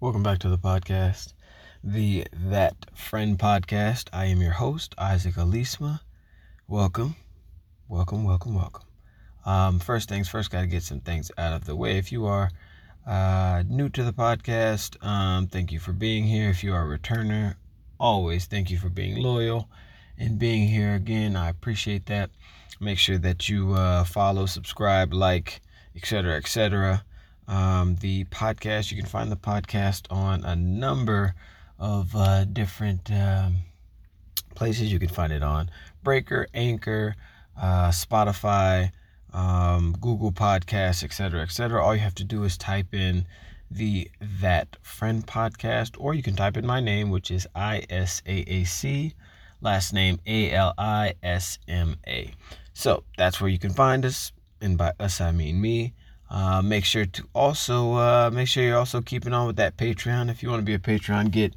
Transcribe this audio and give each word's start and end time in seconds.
Welcome 0.00 0.22
back 0.22 0.38
to 0.40 0.48
the 0.48 0.58
podcast, 0.58 1.32
the 1.82 2.24
That 2.32 2.76
Friend 2.94 3.36
podcast. 3.36 4.08
I 4.12 4.26
am 4.26 4.40
your 4.40 4.52
host, 4.52 4.94
Isaac 4.96 5.34
Alisma. 5.34 5.98
Welcome, 6.68 7.16
welcome, 7.88 8.22
welcome, 8.22 8.54
welcome. 8.54 8.86
Um, 9.44 9.80
first 9.80 10.08
things 10.08 10.28
first, 10.28 10.52
got 10.52 10.60
to 10.60 10.68
get 10.68 10.84
some 10.84 11.00
things 11.00 11.32
out 11.36 11.52
of 11.52 11.64
the 11.64 11.74
way. 11.74 11.98
If 11.98 12.12
you 12.12 12.26
are 12.26 12.48
uh, 13.08 13.64
new 13.66 13.88
to 13.88 14.04
the 14.04 14.12
podcast, 14.12 15.04
um, 15.04 15.48
thank 15.48 15.72
you 15.72 15.80
for 15.80 15.92
being 15.92 16.22
here. 16.22 16.48
If 16.48 16.62
you 16.62 16.74
are 16.74 16.94
a 16.94 16.98
returner, 16.98 17.56
always 17.98 18.46
thank 18.46 18.70
you 18.70 18.78
for 18.78 18.90
being 18.90 19.20
loyal 19.20 19.68
and 20.16 20.38
being 20.38 20.68
here 20.68 20.94
again. 20.94 21.34
I 21.34 21.48
appreciate 21.48 22.06
that. 22.06 22.30
Make 22.78 22.98
sure 22.98 23.18
that 23.18 23.48
you 23.48 23.72
uh, 23.72 24.04
follow, 24.04 24.46
subscribe, 24.46 25.12
like, 25.12 25.60
etc., 25.96 26.36
etc. 26.36 27.02
Um, 27.48 27.96
the 27.96 28.24
podcast, 28.24 28.92
you 28.92 28.98
can 28.98 29.06
find 29.06 29.32
the 29.32 29.36
podcast 29.36 30.06
on 30.10 30.44
a 30.44 30.54
number 30.54 31.34
of 31.78 32.14
uh, 32.14 32.44
different 32.44 33.10
um, 33.10 33.56
places. 34.54 34.92
You 34.92 34.98
can 34.98 35.08
find 35.08 35.32
it 35.32 35.42
on 35.42 35.70
Breaker, 36.04 36.46
Anchor, 36.52 37.16
uh, 37.60 37.88
Spotify, 37.88 38.92
um, 39.32 39.96
Google 40.00 40.30
Podcasts, 40.30 41.02
etc., 41.02 41.40
etc. 41.40 41.82
All 41.82 41.94
you 41.94 42.02
have 42.02 42.14
to 42.16 42.24
do 42.24 42.44
is 42.44 42.58
type 42.58 42.92
in 42.92 43.26
the 43.70 44.10
That 44.20 44.76
Friend 44.82 45.26
podcast, 45.26 45.96
or 45.98 46.14
you 46.14 46.22
can 46.22 46.36
type 46.36 46.56
in 46.56 46.66
my 46.66 46.80
name, 46.80 47.10
which 47.10 47.30
is 47.30 47.46
I 47.54 47.84
S 47.88 48.22
A 48.26 48.44
A 48.46 48.64
C, 48.64 49.14
last 49.60 49.92
name 49.92 50.20
A 50.26 50.50
L 50.52 50.74
I 50.76 51.14
S 51.22 51.58
M 51.66 51.96
A. 52.06 52.32
So 52.72 53.04
that's 53.16 53.40
where 53.40 53.50
you 53.50 53.58
can 53.58 53.72
find 53.72 54.04
us, 54.04 54.32
and 54.60 54.76
by 54.76 54.92
us 55.00 55.20
I 55.20 55.32
mean 55.32 55.60
me. 55.60 55.94
Uh, 56.30 56.60
make 56.62 56.84
sure 56.84 57.06
to 57.06 57.24
also 57.34 57.94
uh, 57.94 58.30
make 58.32 58.48
sure 58.48 58.62
you're 58.62 58.76
also 58.76 59.00
keeping 59.00 59.32
on 59.32 59.46
with 59.46 59.56
that 59.56 59.76
Patreon. 59.76 60.30
If 60.30 60.42
you 60.42 60.50
want 60.50 60.60
to 60.60 60.64
be 60.64 60.74
a 60.74 60.78
Patreon, 60.78 61.30
get 61.30 61.54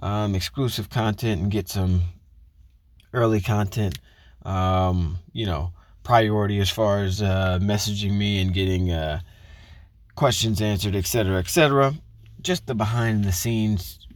um, 0.00 0.34
exclusive 0.34 0.88
content 0.88 1.42
and 1.42 1.50
get 1.50 1.68
some 1.68 2.02
early 3.12 3.40
content. 3.40 3.98
Um, 4.44 5.18
you 5.32 5.44
know, 5.44 5.72
priority 6.02 6.60
as 6.60 6.70
far 6.70 7.02
as 7.02 7.20
uh, 7.20 7.58
messaging 7.60 8.12
me 8.12 8.40
and 8.40 8.54
getting 8.54 8.90
uh, 8.90 9.20
questions 10.14 10.62
answered, 10.62 10.94
etc., 10.94 11.38
etc. 11.38 11.94
Just 12.40 12.66
the 12.66 12.74
behind 12.74 13.24
the 13.24 13.32
scenes 13.32 14.06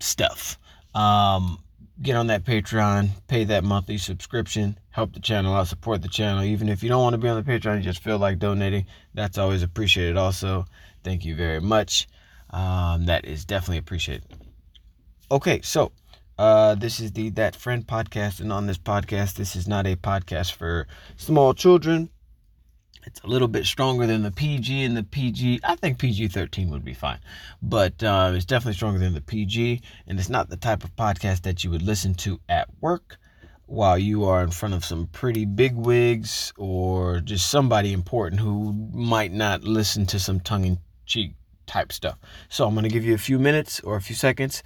stuff. 0.00 0.58
Um, 0.94 1.58
get 2.04 2.16
on 2.16 2.26
that 2.26 2.44
Patreon, 2.44 3.08
pay 3.28 3.44
that 3.44 3.64
monthly 3.64 3.96
subscription, 3.96 4.78
help 4.90 5.14
the 5.14 5.20
channel 5.20 5.54
out, 5.54 5.68
support 5.68 6.02
the 6.02 6.08
channel. 6.08 6.44
Even 6.44 6.68
if 6.68 6.82
you 6.82 6.88
don't 6.90 7.02
want 7.02 7.14
to 7.14 7.18
be 7.18 7.28
on 7.28 7.42
the 7.42 7.50
Patreon, 7.50 7.78
you 7.78 7.82
just 7.82 8.02
feel 8.02 8.18
like 8.18 8.38
donating, 8.38 8.84
that's 9.14 9.38
always 9.38 9.62
appreciated. 9.62 10.16
Also, 10.16 10.66
thank 11.02 11.24
you 11.24 11.34
very 11.34 11.60
much. 11.60 12.06
Um, 12.50 13.06
that 13.06 13.24
is 13.24 13.44
definitely 13.44 13.78
appreciated. 13.78 14.24
Okay, 15.30 15.62
so 15.62 15.92
uh, 16.38 16.74
this 16.74 17.00
is 17.00 17.12
the 17.12 17.30
That 17.30 17.56
Friend 17.56 17.84
podcast, 17.86 18.38
and 18.38 18.52
on 18.52 18.66
this 18.66 18.78
podcast, 18.78 19.34
this 19.34 19.56
is 19.56 19.66
not 19.66 19.86
a 19.86 19.96
podcast 19.96 20.52
for 20.52 20.86
small 21.16 21.54
children. 21.54 22.10
It's 23.06 23.20
a 23.20 23.26
little 23.26 23.48
bit 23.48 23.66
stronger 23.66 24.06
than 24.06 24.22
the 24.22 24.30
PG 24.30 24.82
and 24.82 24.96
the 24.96 25.02
PG. 25.02 25.60
I 25.64 25.76
think 25.76 25.98
PG 25.98 26.28
13 26.28 26.70
would 26.70 26.84
be 26.84 26.94
fine, 26.94 27.18
but 27.60 28.02
uh, 28.02 28.32
it's 28.34 28.44
definitely 28.44 28.74
stronger 28.74 28.98
than 28.98 29.14
the 29.14 29.20
PG, 29.20 29.82
and 30.06 30.18
it's 30.18 30.28
not 30.28 30.48
the 30.48 30.56
type 30.56 30.84
of 30.84 30.96
podcast 30.96 31.42
that 31.42 31.64
you 31.64 31.70
would 31.70 31.82
listen 31.82 32.14
to 32.16 32.40
at 32.48 32.68
work 32.80 33.18
while 33.66 33.98
you 33.98 34.24
are 34.24 34.42
in 34.42 34.50
front 34.50 34.74
of 34.74 34.84
some 34.84 35.06
pretty 35.08 35.44
big 35.44 35.74
wigs 35.74 36.52
or 36.56 37.20
just 37.20 37.50
somebody 37.50 37.92
important 37.92 38.40
who 38.40 38.72
might 38.92 39.32
not 39.32 39.62
listen 39.64 40.06
to 40.06 40.18
some 40.18 40.40
tongue 40.40 40.64
in 40.64 40.78
cheek 41.06 41.34
type 41.66 41.92
stuff. 41.92 42.18
So 42.48 42.66
I'm 42.66 42.74
going 42.74 42.84
to 42.84 42.90
give 42.90 43.04
you 43.04 43.14
a 43.14 43.18
few 43.18 43.38
minutes 43.38 43.80
or 43.80 43.96
a 43.96 44.02
few 44.02 44.16
seconds 44.16 44.62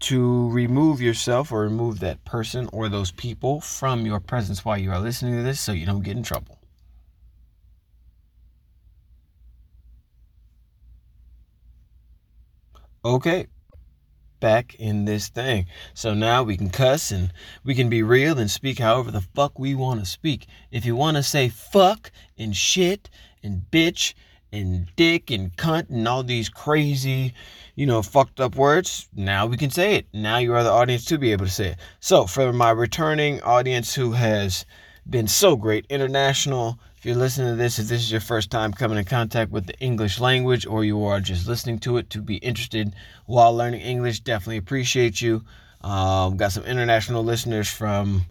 to 0.00 0.50
remove 0.50 1.00
yourself 1.00 1.52
or 1.52 1.60
remove 1.60 2.00
that 2.00 2.24
person 2.24 2.68
or 2.72 2.88
those 2.88 3.12
people 3.12 3.60
from 3.60 4.04
your 4.04 4.18
presence 4.18 4.64
while 4.64 4.78
you 4.78 4.90
are 4.90 4.98
listening 4.98 5.36
to 5.36 5.42
this 5.42 5.60
so 5.60 5.72
you 5.72 5.86
don't 5.86 6.02
get 6.02 6.16
in 6.16 6.22
trouble. 6.22 6.58
Okay, 13.04 13.46
back 14.40 14.74
in 14.76 15.04
this 15.04 15.28
thing. 15.28 15.66
So 15.94 16.14
now 16.14 16.42
we 16.42 16.56
can 16.56 16.70
cuss 16.70 17.10
and 17.10 17.32
we 17.64 17.74
can 17.74 17.88
be 17.88 18.02
real 18.02 18.38
and 18.38 18.50
speak 18.50 18.78
however 18.78 19.10
the 19.10 19.20
fuck 19.20 19.58
we 19.58 19.74
want 19.74 20.00
to 20.00 20.06
speak. 20.06 20.46
If 20.70 20.84
you 20.84 20.96
want 20.96 21.16
to 21.16 21.22
say 21.22 21.48
fuck 21.48 22.12
and 22.38 22.56
shit 22.56 23.10
and 23.42 23.62
bitch 23.70 24.14
and 24.52 24.86
dick 24.96 25.30
and 25.30 25.56
cunt 25.56 25.90
and 25.90 26.06
all 26.06 26.22
these 26.22 26.48
crazy 26.48 27.34
you 27.74 27.86
know, 27.86 28.02
fucked 28.02 28.40
up 28.40 28.54
words, 28.54 29.08
now 29.14 29.46
we 29.46 29.56
can 29.56 29.70
say 29.70 29.96
it. 29.96 30.06
Now 30.12 30.38
you 30.38 30.54
are 30.54 30.62
the 30.62 30.70
audience 30.70 31.04
to 31.06 31.18
be 31.18 31.32
able 31.32 31.46
to 31.46 31.50
say 31.50 31.68
it. 31.68 31.78
So, 32.00 32.26
for 32.26 32.52
my 32.52 32.70
returning 32.70 33.40
audience 33.42 33.94
who 33.94 34.12
has 34.12 34.66
been 35.08 35.26
so 35.26 35.56
great, 35.56 35.86
international, 35.88 36.78
if 37.02 37.06
you're 37.06 37.16
listening 37.16 37.48
to 37.48 37.56
this, 37.56 37.80
if 37.80 37.88
this 37.88 38.00
is 38.00 38.12
your 38.12 38.20
first 38.20 38.48
time 38.48 38.72
coming 38.72 38.96
in 38.96 39.04
contact 39.04 39.50
with 39.50 39.66
the 39.66 39.76
English 39.80 40.20
language 40.20 40.66
or 40.66 40.84
you 40.84 41.04
are 41.04 41.18
just 41.18 41.48
listening 41.48 41.80
to 41.80 41.96
it 41.96 42.08
to 42.10 42.22
be 42.22 42.36
interested 42.36 42.94
while 43.26 43.52
learning 43.52 43.80
English, 43.80 44.20
definitely 44.20 44.58
appreciate 44.58 45.20
you. 45.20 45.42
Um, 45.80 46.36
got 46.36 46.52
some 46.52 46.62
international 46.62 47.24
listeners 47.24 47.68
from 47.68 48.22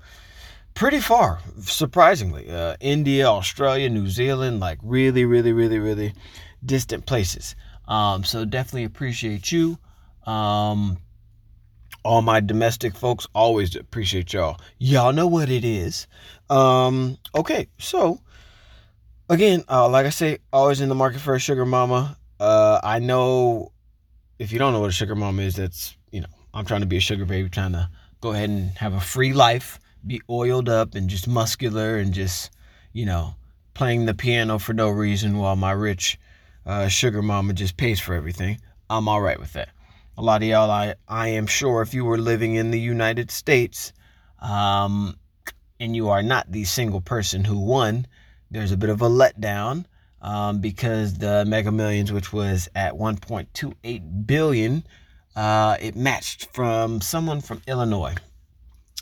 pretty 0.73 1.01
far, 1.01 1.39
surprisingly. 1.59 2.49
Uh, 2.49 2.77
India, 2.79 3.27
Australia, 3.27 3.89
New 3.89 4.07
Zealand, 4.07 4.61
like 4.61 4.79
really, 4.81 5.25
really, 5.25 5.51
really, 5.51 5.79
really 5.79 6.13
distant 6.65 7.05
places. 7.05 7.57
Um, 7.89 8.23
so 8.23 8.45
definitely 8.45 8.85
appreciate 8.85 9.51
you. 9.51 9.77
Um, 10.25 10.97
all 12.05 12.21
my 12.21 12.39
domestic 12.39 12.95
folks 12.95 13.27
always 13.35 13.75
appreciate 13.75 14.31
y'all. 14.31 14.61
Y'all 14.77 15.11
know 15.11 15.27
what 15.27 15.49
it 15.49 15.65
is. 15.65 16.07
Um, 16.49 17.17
okay, 17.35 17.67
so 17.77 18.21
again, 19.31 19.63
uh, 19.69 19.87
like 19.87 20.05
I 20.05 20.09
say, 20.09 20.39
always 20.51 20.81
in 20.81 20.89
the 20.89 20.95
market 20.95 21.21
for 21.21 21.33
a 21.33 21.39
sugar 21.39 21.65
mama. 21.65 22.17
Uh, 22.39 22.79
I 22.83 22.99
know 22.99 23.71
if 24.37 24.51
you 24.51 24.59
don't 24.59 24.73
know 24.73 24.81
what 24.81 24.89
a 24.89 24.93
sugar 24.93 25.15
mama 25.15 25.41
is, 25.43 25.55
that's 25.55 25.95
you 26.11 26.19
know, 26.19 26.27
I'm 26.53 26.65
trying 26.65 26.81
to 26.81 26.87
be 26.87 26.97
a 26.97 27.01
sugar 27.01 27.25
baby, 27.25 27.49
trying 27.49 27.71
to 27.71 27.89
go 28.19 28.31
ahead 28.33 28.49
and 28.49 28.71
have 28.71 28.93
a 28.93 28.99
free 28.99 29.33
life, 29.33 29.79
be 30.05 30.21
oiled 30.29 30.67
up 30.67 30.95
and 30.95 31.09
just 31.09 31.27
muscular 31.27 31.97
and 31.97 32.13
just, 32.13 32.51
you 32.91 33.05
know, 33.05 33.35
playing 33.73 34.05
the 34.05 34.13
piano 34.13 34.59
for 34.59 34.73
no 34.73 34.89
reason 34.89 35.37
while 35.37 35.55
my 35.55 35.71
rich 35.71 36.19
uh, 36.65 36.89
sugar 36.89 37.21
mama 37.21 37.53
just 37.53 37.77
pays 37.77 37.99
for 37.99 38.13
everything. 38.13 38.59
I'm 38.89 39.07
all 39.07 39.21
right 39.21 39.39
with 39.39 39.53
that. 39.53 39.69
A 40.17 40.21
lot 40.21 40.41
of 40.41 40.47
y'all, 40.49 40.69
I, 40.69 40.95
I 41.07 41.29
am 41.29 41.47
sure 41.47 41.81
if 41.81 41.93
you 41.93 42.03
were 42.03 42.17
living 42.17 42.55
in 42.55 42.71
the 42.71 42.79
United 42.79 43.31
States 43.31 43.93
um, 44.39 45.17
and 45.79 45.95
you 45.95 46.09
are 46.09 46.21
not 46.21 46.51
the 46.51 46.65
single 46.65 46.99
person 46.99 47.45
who 47.45 47.57
won, 47.57 48.05
there's 48.51 48.71
a 48.71 48.77
bit 48.77 48.89
of 48.89 49.01
a 49.01 49.09
letdown 49.09 49.85
um, 50.21 50.59
because 50.59 51.15
the 51.15 51.45
Mega 51.45 51.71
Millions, 51.71 52.11
which 52.11 52.31
was 52.31 52.69
at 52.75 52.93
1.28 52.93 54.27
billion, 54.27 54.83
uh, 55.35 55.77
it 55.79 55.95
matched 55.95 56.53
from 56.53 57.01
someone 57.01 57.41
from 57.41 57.61
Illinois. 57.65 58.15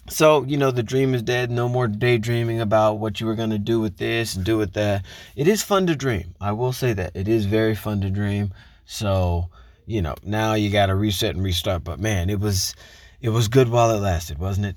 So, 0.09 0.43
you 0.43 0.57
know, 0.57 0.71
the 0.71 0.83
dream 0.83 1.13
is 1.13 1.21
dead. 1.21 1.51
No 1.51 1.69
more 1.69 1.87
daydreaming 1.87 2.61
about 2.61 2.95
what 2.95 3.19
you 3.19 3.27
were 3.27 3.35
to 3.35 3.57
do 3.59 3.79
with 3.79 3.97
this 3.97 4.35
and 4.35 4.43
do 4.43 4.57
with 4.57 4.73
that. 4.73 5.05
It 5.35 5.47
is 5.47 5.61
fun 5.61 5.87
to 5.87 5.95
dream. 5.95 6.35
I 6.41 6.51
will 6.51 6.73
say 6.73 6.93
that. 6.93 7.15
It 7.15 7.27
is 7.27 7.45
very 7.45 7.75
fun 7.75 8.01
to 8.01 8.09
dream. 8.09 8.51
So, 8.85 9.49
you 9.85 10.01
know, 10.01 10.15
now 10.23 10.53
you 10.53 10.71
got 10.71 10.87
to 10.87 10.95
reset 10.95 11.35
and 11.35 11.43
restart. 11.43 11.83
But 11.83 11.99
man, 11.99 12.29
it 12.29 12.39
was 12.39 12.75
it 13.21 13.29
was 13.29 13.47
good 13.47 13.69
while 13.69 13.91
it 13.91 13.99
lasted, 13.99 14.39
wasn't 14.39 14.67
it? 14.67 14.75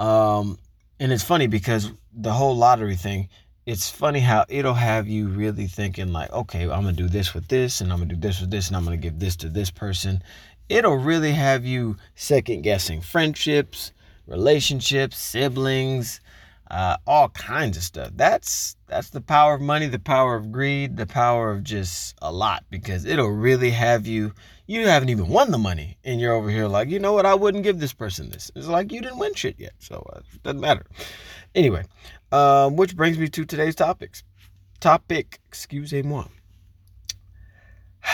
Um, 0.00 0.58
and 0.98 1.12
it's 1.12 1.22
funny 1.22 1.46
because 1.46 1.92
the 2.12 2.32
whole 2.32 2.56
lottery 2.56 2.96
thing, 2.96 3.28
it's 3.66 3.90
funny 3.90 4.20
how 4.20 4.44
it'll 4.48 4.74
have 4.74 5.08
you 5.08 5.26
really 5.26 5.66
thinking 5.66 6.12
like, 6.12 6.32
okay, 6.32 6.70
I'm 6.70 6.84
to 6.84 6.92
do 6.92 7.08
this 7.08 7.34
with 7.34 7.48
this 7.48 7.80
and 7.80 7.92
I'm 7.92 7.98
to 7.98 8.06
do 8.06 8.16
this 8.16 8.40
with 8.40 8.50
this 8.50 8.68
and 8.68 8.76
I'm 8.76 8.86
to 8.86 8.96
give 8.96 9.18
this 9.18 9.34
to 9.36 9.48
this 9.48 9.72
person. 9.72 10.22
It'll 10.68 10.96
really 10.96 11.32
have 11.32 11.64
you 11.64 11.96
second 12.14 12.62
guessing 12.62 13.00
friendships, 13.00 13.92
relationships, 14.28 15.18
siblings, 15.18 16.20
uh, 16.70 16.96
all 17.08 17.28
kinds 17.30 17.76
of 17.76 17.82
stuff. 17.82 18.10
That's 18.14 18.76
that's 18.86 19.10
the 19.10 19.20
power 19.20 19.54
of 19.54 19.60
money, 19.60 19.86
the 19.86 19.98
power 19.98 20.36
of 20.36 20.52
greed, 20.52 20.96
the 20.96 21.06
power 21.06 21.50
of 21.50 21.64
just 21.64 22.14
a 22.22 22.32
lot 22.32 22.64
because 22.70 23.04
it'll 23.04 23.30
really 23.30 23.70
have 23.70 24.06
you. 24.06 24.32
You 24.68 24.88
haven't 24.88 25.10
even 25.10 25.28
won 25.28 25.52
the 25.52 25.58
money, 25.58 25.96
and 26.02 26.20
you're 26.20 26.32
over 26.32 26.50
here 26.50 26.66
like, 26.66 26.88
you 26.88 26.98
know 26.98 27.12
what? 27.12 27.24
I 27.24 27.34
wouldn't 27.34 27.62
give 27.62 27.78
this 27.78 27.92
person 27.92 28.30
this. 28.30 28.50
It's 28.56 28.66
like 28.66 28.90
you 28.90 29.00
didn't 29.00 29.18
win 29.18 29.34
shit 29.34 29.54
yet, 29.58 29.74
so 29.78 30.04
uh, 30.12 30.18
it 30.34 30.42
doesn't 30.42 30.60
matter. 30.60 30.84
Anyway, 31.54 31.84
um, 32.36 32.76
which 32.76 32.96
brings 32.96 33.18
me 33.18 33.28
to 33.28 33.44
today's 33.44 33.74
topics. 33.74 34.22
Topic, 34.80 35.40
excusez-moi. 35.48 36.24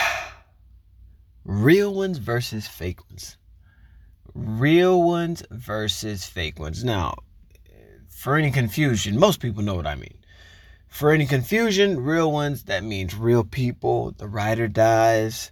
Real 1.45 1.93
ones 1.93 2.17
versus 2.19 2.67
fake 2.67 3.01
ones 3.09 3.37
real 4.33 5.03
ones 5.03 5.43
versus 5.51 6.25
fake 6.25 6.59
ones. 6.59 6.83
Now, 6.83 7.15
for 8.09 8.35
any 8.35 8.51
confusion, 8.51 9.19
most 9.19 9.39
people 9.39 9.63
know 9.63 9.75
what 9.75 9.87
I 9.87 9.95
mean. 9.95 10.17
For 10.87 11.11
any 11.11 11.25
confusion, 11.25 12.03
real 12.03 12.31
ones, 12.31 12.63
that 12.63 12.83
means 12.83 13.15
real 13.15 13.43
people, 13.43 14.11
the 14.11 14.27
ride 14.27 14.59
or 14.59 14.67
dies, 14.67 15.51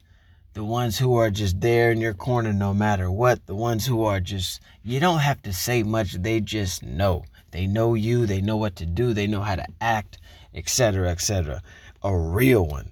the 0.53 0.63
ones 0.63 0.97
who 0.99 1.15
are 1.15 1.31
just 1.31 1.59
there 1.61 1.91
in 1.91 1.99
your 1.99 2.13
corner 2.13 2.53
no 2.53 2.73
matter 2.73 3.09
what, 3.09 3.45
the 3.47 3.55
ones 3.55 3.85
who 3.85 4.03
are 4.03 4.19
just, 4.19 4.61
you 4.83 4.99
don't 4.99 5.19
have 5.19 5.41
to 5.43 5.53
say 5.53 5.81
much, 5.81 6.13
they 6.13 6.41
just 6.41 6.83
know. 6.83 7.23
They 7.51 7.67
know 7.67 7.93
you, 7.93 8.25
they 8.25 8.41
know 8.41 8.57
what 8.57 8.75
to 8.77 8.85
do, 8.85 9.13
they 9.13 9.27
know 9.27 9.41
how 9.41 9.55
to 9.55 9.65
act, 9.79 10.17
etc., 10.53 11.09
etc. 11.09 11.61
A 12.03 12.17
real 12.17 12.65
one. 12.65 12.91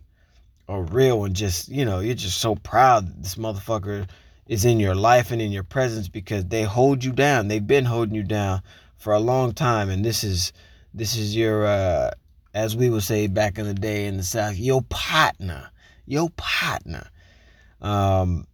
A 0.68 0.82
real 0.82 1.20
one, 1.20 1.34
just, 1.34 1.70
you 1.70 1.84
know, 1.84 2.00
you're 2.00 2.14
just 2.14 2.40
so 2.40 2.56
proud 2.56 3.08
that 3.08 3.24
this 3.24 3.36
motherfucker 3.36 4.08
is 4.48 4.66
in 4.66 4.80
your 4.80 4.96
life 4.96 5.32
and 5.32 5.42
in 5.42 5.52
your 5.52 5.64
presence 5.64 6.08
because 6.08 6.46
they 6.46 6.64
hold 6.64 7.04
you 7.04 7.12
down. 7.12 7.48
They've 7.48 7.66
been 7.66 7.86
holding 7.86 8.16
you 8.16 8.24
down 8.24 8.62
for 8.98 9.14
a 9.14 9.20
long 9.20 9.54
time, 9.54 9.90
and 9.90 10.04
this 10.04 10.24
is 10.24 10.52
this 10.94 11.16
is 11.16 11.36
your 11.36 11.66
uh 11.66 12.12
as 12.54 12.76
we 12.76 12.90
would 12.90 13.04
say 13.04 13.28
back 13.28 13.58
in 13.60 13.66
the 13.66 13.74
day 13.74 14.06
in 14.08 14.18
the 14.18 14.24
South, 14.24 14.58
your 14.58 14.82
partner. 14.84 15.70
Your 16.06 16.30
partner 16.32 17.08
um, 17.82 18.48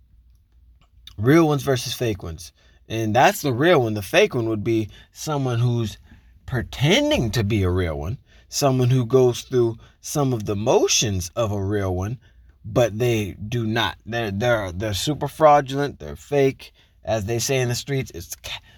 real 1.18 1.48
ones 1.48 1.64
versus 1.64 1.94
fake 1.94 2.24
ones. 2.24 2.52
And 2.88 3.16
that's 3.16 3.42
the 3.42 3.54
real 3.54 3.82
one. 3.82 3.94
The 3.94 4.02
fake 4.02 4.36
one 4.36 4.48
would 4.50 4.64
be 4.64 4.90
someone 5.12 5.60
who's 5.60 5.98
pretending 6.46 7.32
to 7.32 7.44
be 7.44 7.64
a 7.64 7.70
real 7.70 7.98
one, 7.98 8.20
someone 8.48 8.90
who 8.90 9.06
goes 9.06 9.42
through 9.42 9.78
some 10.02 10.34
of 10.34 10.46
the 10.46 10.56
motions 10.56 11.32
of 11.36 11.52
a 11.52 11.64
real 11.64 11.96
one, 11.96 12.20
but 12.64 12.98
they 12.98 13.34
do 13.34 13.66
not. 13.66 13.98
They're 14.06 14.32
they're 14.32 14.72
they're 14.72 14.94
super 14.94 15.28
fraudulent. 15.28 16.00
They're 16.00 16.16
fake, 16.16 16.72
as 17.04 17.26
they 17.26 17.40
say 17.40 17.60
in 17.60 17.70
the 17.70 17.76
streets. 17.76 18.12
It's 18.14 18.36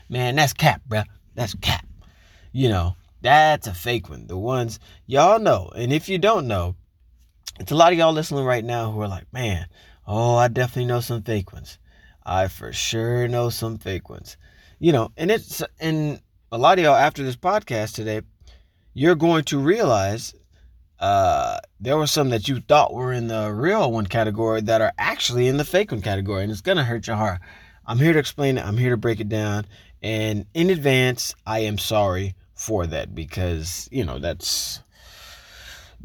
man, 0.10 0.36
that's 0.36 0.54
cap, 0.54 0.82
bro. 0.88 1.04
That's 1.36 1.56
cap. 1.56 1.86
You 2.54 2.70
know, 2.70 2.96
that's 3.22 3.68
a 3.68 3.74
fake 3.74 4.10
one. 4.10 4.28
The 4.28 4.38
ones 4.38 4.80
y'all 5.06 5.40
know, 5.40 5.70
and 5.76 5.92
if 5.92 6.08
you 6.08 6.18
don't 6.18 6.48
know, 6.48 6.76
it's 7.60 7.72
a 7.72 7.76
lot 7.76 7.92
of 7.92 8.00
y'all 8.00 8.14
listening 8.14 8.46
right 8.46 8.64
now 8.64 8.92
who 8.92 9.02
are 9.02 9.08
like, 9.08 9.32
man, 9.34 9.68
Oh, 10.08 10.38
I 10.38 10.48
definitely 10.48 10.86
know 10.86 11.02
some 11.02 11.22
fake 11.22 11.52
ones. 11.52 11.78
I 12.28 12.50
for 12.50 12.74
sure 12.74 13.28
know 13.28 13.50
some 13.50 13.78
fake 13.78 14.10
ones. 14.10 14.38
You 14.80 14.92
know, 14.92 15.12
and 15.18 15.32
it's 15.32 15.64
and 15.80 16.22
a 16.52 16.58
lot 16.58 16.78
of 16.78 16.84
y'all 16.84 16.96
after 16.96 17.24
this 17.24 17.38
podcast 17.38 17.96
today, 17.96 18.22
you're 18.94 19.16
going 19.16 19.46
to 19.46 19.60
realize 19.60 20.36
uh, 21.00 21.60
there 21.80 21.98
were 21.98 22.08
some 22.08 22.30
that 22.30 22.48
you 22.48 22.60
thought 22.60 22.94
were 22.94 23.14
in 23.14 23.28
the 23.28 23.52
real 23.52 23.92
one 23.92 24.08
category 24.08 24.62
that 24.62 24.82
are 24.82 24.94
actually 24.98 25.48
in 25.48 25.58
the 25.58 25.66
fake 25.66 25.92
one 25.92 26.02
category, 26.02 26.44
and 26.44 26.52
it's 26.52 26.62
gonna 26.62 26.84
hurt 26.84 27.08
your 27.08 27.16
heart. 27.16 27.40
I'm 27.86 28.00
here 28.00 28.14
to 28.14 28.20
explain 28.20 28.58
it. 28.58 28.66
I'm 28.66 28.78
here 28.78 28.92
to 28.92 28.98
break 28.98 29.20
it 29.20 29.30
down, 29.30 29.66
and 30.04 30.46
in 30.54 30.70
advance, 30.70 31.34
I 31.46 31.60
am 31.60 31.78
sorry 31.78 32.36
for 32.54 32.88
that 32.88 33.16
because 33.16 33.88
you 33.92 34.04
know 34.04 34.20
that's 34.20 34.82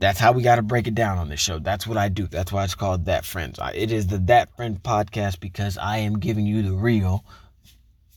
that's 0.02 0.19
how 0.19 0.32
we 0.32 0.43
got 0.43 0.56
to 0.56 0.62
break 0.62 0.88
it 0.88 0.96
down 0.96 1.16
on 1.16 1.28
this 1.28 1.38
show. 1.38 1.60
That's 1.60 1.87
what 1.87 1.96
I 1.96 2.08
do. 2.08 2.26
That's 2.26 2.50
why 2.50 2.64
it's 2.64 2.75
called 2.75 3.04
That 3.04 3.25
Friends. 3.25 3.60
It 3.72 3.93
is 3.93 4.08
the 4.08 4.19
That 4.19 4.54
Friend 4.56 4.82
podcast 4.82 5.38
because 5.38 5.78
I 5.78 5.99
am 5.99 6.19
giving 6.19 6.44
you 6.44 6.60
the 6.62 6.72
real 6.72 7.25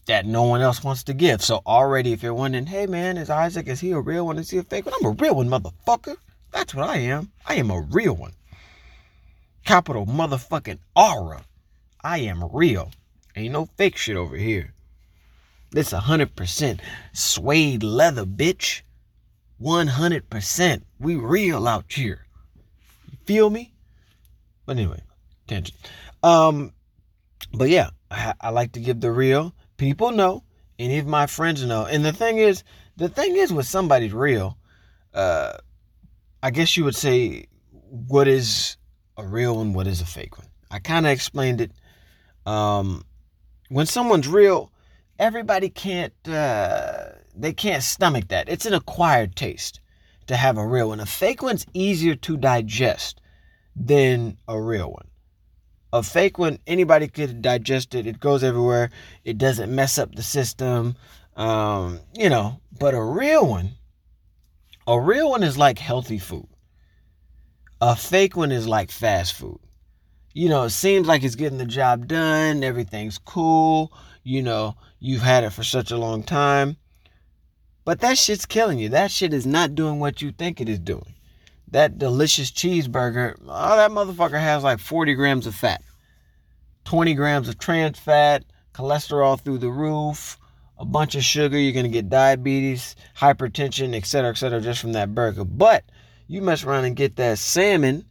that 0.07 0.25
no 0.25 0.41
one 0.41 0.61
else 0.61 0.83
wants 0.83 1.03
to 1.03 1.13
give. 1.13 1.43
So 1.43 1.61
already, 1.63 2.11
if 2.11 2.23
you're 2.23 2.33
wondering, 2.33 2.65
hey 2.65 2.87
man, 2.87 3.17
is 3.17 3.29
Isaac, 3.29 3.67
is 3.67 3.79
he 3.79 3.91
a 3.91 3.99
real 3.99 4.25
one? 4.25 4.39
Is 4.39 4.49
he 4.49 4.57
a 4.57 4.63
fake 4.63 4.87
one? 4.87 4.95
I'm 4.99 5.05
a 5.05 5.11
real 5.11 5.35
one, 5.35 5.47
motherfucker. 5.47 6.15
That's 6.51 6.73
what 6.73 6.89
I 6.89 6.97
am. 6.97 7.31
I 7.45 7.55
am 7.55 7.69
a 7.69 7.81
real 7.81 8.15
one. 8.15 8.33
Capital 9.63 10.07
motherfucking 10.07 10.79
aura. 10.95 11.43
I 12.03 12.17
am 12.19 12.43
real. 12.51 12.93
Ain't 13.35 13.53
no 13.53 13.69
fake 13.77 13.97
shit 13.97 14.15
over 14.15 14.35
here. 14.35 14.73
This 15.69 15.93
100% 15.93 16.79
suede 17.13 17.83
leather, 17.83 18.25
bitch. 18.25 18.81
100%. 19.61 20.81
We 20.99 21.15
real 21.15 21.67
out 21.67 21.91
here. 21.91 22.25
You 23.11 23.17
feel 23.25 23.49
me? 23.49 23.73
But 24.65 24.77
anyway, 24.77 25.01
tangent. 25.47 25.77
Um, 26.23 26.73
but 27.53 27.69
yeah, 27.69 27.89
I, 28.09 28.33
I 28.39 28.49
like 28.49 28.73
to 28.73 28.79
give 28.79 29.01
the 29.01 29.11
real. 29.11 29.53
People 29.77 30.11
know. 30.11 30.43
Any 30.77 30.97
of 30.97 31.07
my 31.07 31.25
friends 31.27 31.63
know. 31.63 31.85
And 31.85 32.03
the 32.03 32.11
thing 32.11 32.37
is, 32.37 32.63
the 32.97 33.07
thing 33.07 33.35
is 33.35 33.53
with 33.53 33.65
somebody's 33.65 34.13
real, 34.13 34.57
uh, 35.13 35.53
I 36.43 36.51
guess 36.51 36.75
you 36.75 36.83
would 36.83 36.95
say, 36.95 37.47
what 37.71 38.27
is 38.27 38.77
a 39.17 39.25
real 39.25 39.57
one? 39.57 39.73
What 39.73 39.87
is 39.87 40.01
a 40.01 40.05
fake 40.05 40.37
one? 40.37 40.47
I 40.69 40.79
kind 40.79 41.05
of 41.05 41.11
explained 41.11 41.61
it. 41.61 41.71
Um, 42.45 43.05
when 43.69 43.85
someone's 43.85 44.27
real, 44.27 44.71
everybody 45.17 45.69
can't 45.69 46.13
uh, 46.27 47.09
they 47.35 47.53
can't 47.53 47.83
stomach 47.83 48.27
that. 48.29 48.49
It's 48.49 48.65
an 48.65 48.73
acquired 48.73 49.35
taste 49.35 49.79
to 50.27 50.35
have 50.35 50.57
a 50.57 50.67
real 50.67 50.89
one. 50.89 50.99
A 50.99 51.05
fake 51.05 51.41
one's 51.41 51.65
easier 51.73 52.15
to 52.15 52.37
digest 52.37 53.21
than 53.75 54.37
a 54.47 54.59
real 54.59 54.91
one. 54.91 55.07
A 55.93 56.03
fake 56.03 56.37
one, 56.37 56.59
anybody 56.67 57.07
could 57.07 57.41
digest 57.41 57.95
it. 57.95 58.05
It 58.07 58.19
goes 58.19 58.43
everywhere. 58.43 58.89
It 59.23 59.37
doesn't 59.37 59.73
mess 59.73 59.97
up 59.97 60.13
the 60.15 60.23
system. 60.23 60.95
Um, 61.35 61.99
you 62.13 62.29
know, 62.29 62.59
but 62.79 62.93
a 62.93 63.01
real 63.01 63.47
one, 63.47 63.71
a 64.87 64.99
real 64.99 65.29
one 65.29 65.43
is 65.43 65.57
like 65.57 65.79
healthy 65.79 66.19
food. 66.19 66.47
A 67.81 67.95
fake 67.95 68.37
one 68.37 68.51
is 68.51 68.67
like 68.67 68.91
fast 68.91 69.33
food. 69.33 69.59
You 70.33 70.49
know, 70.49 70.63
it 70.63 70.71
seems 70.71 71.07
like 71.07 71.23
it's 71.23 71.35
getting 71.35 71.57
the 71.57 71.65
job 71.65 72.07
done, 72.07 72.63
everything's 72.63 73.17
cool, 73.17 73.93
you 74.23 74.41
know, 74.41 74.75
you've 74.99 75.21
had 75.21 75.43
it 75.43 75.51
for 75.51 75.63
such 75.63 75.91
a 75.91 75.97
long 75.97 76.23
time. 76.23 76.77
But 77.85 77.99
that 78.01 78.17
shit's 78.17 78.47
killing 78.47 78.79
you. 78.79 78.89
That 78.89 79.11
shit 79.11 79.33
is 79.33 79.45
not 79.45 79.75
doing 79.75 79.99
what 79.99 80.21
you 80.21 80.31
think 80.31 80.59
it 80.59 80.67
is 80.67 80.79
doing. 80.79 81.13
That 81.69 81.97
delicious 81.99 82.51
cheeseburger, 82.51 83.37
oh, 83.47 83.75
that 83.75 83.91
motherfucker 83.91 84.39
has 84.39 84.63
like 84.63 84.79
40 84.79 85.13
grams 85.13 85.45
of 85.45 85.55
fat, 85.55 85.83
20 86.85 87.13
grams 87.13 87.47
of 87.47 87.59
trans 87.59 87.99
fat, 87.99 88.43
cholesterol 88.73 89.39
through 89.39 89.59
the 89.59 89.69
roof, 89.69 90.37
a 90.77 90.85
bunch 90.85 91.15
of 91.15 91.23
sugar. 91.23 91.57
You're 91.57 91.73
going 91.73 91.85
to 91.85 91.91
get 91.91 92.09
diabetes, 92.09 92.95
hypertension, 93.17 93.95
etc., 93.95 94.31
etc., 94.31 94.61
just 94.61 94.81
from 94.81 94.93
that 94.93 95.13
burger. 95.13 95.43
But 95.43 95.83
you 96.27 96.41
mess 96.41 96.63
around 96.63 96.85
and 96.85 96.95
get 96.95 97.17
that 97.17 97.37
salmon 97.37 98.05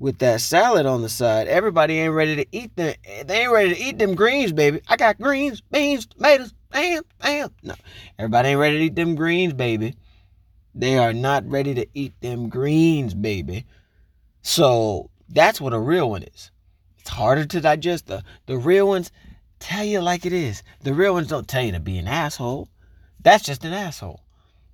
with 0.00 0.18
that 0.18 0.40
salad 0.40 0.86
on 0.86 1.02
the 1.02 1.08
side. 1.08 1.46
Everybody 1.46 1.98
ain't 2.00 2.14
ready 2.14 2.36
to 2.36 2.46
eat 2.50 2.74
them. 2.74 2.94
They 3.26 3.42
ain't 3.42 3.52
ready 3.52 3.74
to 3.74 3.80
eat 3.80 3.98
them 3.98 4.14
greens, 4.14 4.52
baby. 4.52 4.80
I 4.88 4.96
got 4.96 5.20
greens, 5.20 5.60
beans, 5.60 6.06
tomatoes, 6.06 6.54
bam, 6.70 7.02
bam. 7.20 7.50
No, 7.62 7.74
everybody 8.18 8.50
ain't 8.50 8.60
ready 8.60 8.78
to 8.78 8.84
eat 8.84 8.94
them 8.94 9.14
greens, 9.14 9.52
baby. 9.52 9.94
They 10.74 10.98
are 10.98 11.12
not 11.12 11.48
ready 11.48 11.74
to 11.74 11.86
eat 11.94 12.20
them 12.20 12.48
greens, 12.48 13.14
baby. 13.14 13.66
So 14.42 15.10
that's 15.28 15.60
what 15.60 15.72
a 15.72 15.78
real 15.78 16.10
one 16.10 16.22
is. 16.22 16.50
It's 16.98 17.10
harder 17.10 17.44
to 17.46 17.60
digest. 17.60 18.06
The, 18.06 18.22
the 18.46 18.58
real 18.58 18.86
ones 18.86 19.10
tell 19.58 19.84
you 19.84 20.00
like 20.00 20.24
it 20.26 20.32
is. 20.32 20.62
The 20.82 20.94
real 20.94 21.14
ones 21.14 21.28
don't 21.28 21.48
tell 21.48 21.62
you 21.62 21.72
to 21.72 21.80
be 21.80 21.98
an 21.98 22.08
asshole. 22.08 22.68
That's 23.22 23.44
just 23.44 23.64
an 23.64 23.72
asshole. 23.72 24.20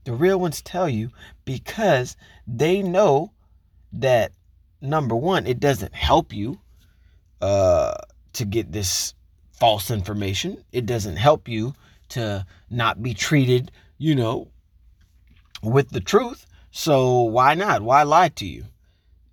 The 0.04 0.12
real 0.12 0.38
ones 0.38 0.62
tell 0.62 0.88
you 0.88 1.10
because 1.44 2.16
they 2.46 2.82
know 2.82 3.32
that 3.92 4.32
number 4.80 5.16
one, 5.16 5.46
it 5.46 5.58
doesn't 5.58 5.94
help 5.94 6.32
you 6.32 6.60
uh, 7.40 7.94
to 8.34 8.44
get 8.44 8.70
this 8.72 9.14
false 9.58 9.90
information. 9.90 10.62
It 10.72 10.86
doesn't 10.86 11.16
help 11.16 11.48
you 11.48 11.74
to 12.10 12.46
not 12.70 13.02
be 13.02 13.14
treated, 13.14 13.70
you 13.98 14.14
know, 14.14 14.48
with 15.62 15.90
the 15.90 16.00
truth. 16.00 16.46
So 16.70 17.22
why 17.22 17.54
not? 17.54 17.82
Why 17.82 18.02
lie 18.02 18.28
to 18.28 18.46
you? 18.46 18.64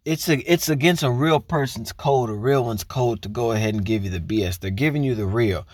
It's 0.05 0.27
a, 0.27 0.37
it's 0.51 0.69
against 0.69 1.03
a 1.03 1.11
real 1.11 1.39
person's 1.39 1.93
code, 1.93 2.29
a 2.29 2.33
real 2.33 2.65
one's 2.65 2.83
code 2.83 3.21
to 3.21 3.29
go 3.29 3.51
ahead 3.51 3.73
and 3.73 3.85
give 3.85 4.03
you 4.03 4.09
the 4.09 4.19
BS. 4.19 4.59
They're 4.59 4.71
giving 4.71 5.03
you 5.03 5.15
the 5.15 5.25
real. 5.25 5.65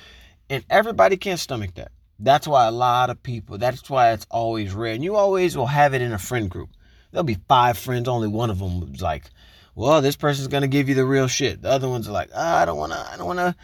And 0.50 0.63
everybody 0.70 1.18
can't 1.18 1.39
stomach 1.39 1.75
that. 1.75 1.91
That's 2.20 2.48
why 2.48 2.68
a 2.68 2.72
lot 2.72 3.10
of 3.10 3.24
people, 3.24 3.58
that's 3.58 3.89
why 3.89 4.12
it's 4.12 4.27
always 4.29 4.74
rare. 4.74 4.94
And 4.94 5.03
you 5.03 5.15
always 5.15 5.56
will 5.56 5.68
have 5.68 5.94
it 5.94 6.01
in 6.01 6.12
a 6.12 6.20
friend 6.20 6.50
group. 6.50 6.70
There'll 7.12 7.24
be 7.24 7.38
five 7.48 7.77
friends, 7.77 8.08
only 8.08 8.27
one 8.27 8.50
of 8.50 8.60
them 8.60 8.91
was 8.91 9.01
like, 9.01 9.29
well, 9.74 10.01
this 10.01 10.15
person's 10.15 10.48
gonna 10.48 10.68
give 10.68 10.89
you 10.89 10.96
the 10.96 11.06
real 11.06 11.27
shit. 11.27 11.62
The 11.62 11.70
other 11.70 11.88
ones 11.88 12.08
are 12.08 12.12
like, 12.12 12.29
oh, 12.36 12.56
I 12.56 12.65
don't 12.65 12.77
wanna, 12.77 13.08
I 13.12 13.18
don't 13.18 13.27
wanna 13.27 13.56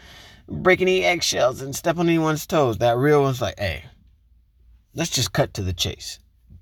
break 0.48 0.80
any 0.80 1.04
eggshells 1.04 1.62
and 1.62 1.74
step 1.74 1.98
on 1.98 2.08
anyone's 2.08 2.46
toes. 2.46 2.78
That 2.78 2.96
real 2.96 3.22
one's 3.22 3.40
like, 3.40 3.58
hey, 3.58 3.84
let's 4.94 5.10
just 5.10 5.32
cut 5.32 5.54
to 5.54 5.62
the 5.62 5.72
chase. 5.72 6.18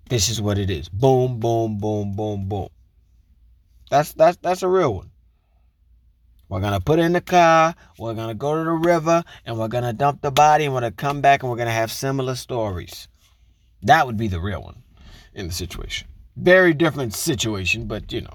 This 0.09 0.29
is 0.29 0.41
what 0.41 0.59
it 0.59 0.71
is. 0.71 0.89
Boom, 0.89 1.39
boom, 1.41 1.79
boom, 1.79 2.15
boom, 2.15 2.49
boom. 2.49 2.69
That's 3.91 4.13
that's 4.13 4.37
that's 4.39 4.63
a 4.63 4.69
real 4.69 4.95
one. 4.95 5.11
We're 6.49 6.61
gonna 6.61 6.81
put 6.81 6.99
in 6.99 7.13
the 7.13 7.21
car, 7.21 7.75
we're 7.99 8.15
gonna 8.15 8.35
go 8.35 8.57
to 8.59 8.65
the 8.65 8.71
river, 8.71 9.25
and 9.47 9.59
we're 9.59 9.69
gonna 9.69 9.93
dump 9.93 10.21
the 10.21 10.31
body, 10.31 10.65
and 10.65 10.75
we're 10.75 10.81
gonna 10.81 10.93
come 10.93 11.21
back 11.21 11.43
and 11.43 11.51
we're 11.51 11.57
gonna 11.57 11.71
have 11.71 11.91
similar 11.91 12.35
stories. 12.35 13.09
That 13.83 14.07
would 14.07 14.17
be 14.17 14.29
the 14.29 14.41
real 14.41 14.63
one 14.63 14.83
in 15.35 15.47
the 15.47 15.53
situation. 15.53 16.09
Very 16.37 16.75
different 16.75 17.15
situation, 17.15 17.87
but 17.87 18.13
you 18.13 18.23
know, 18.23 18.35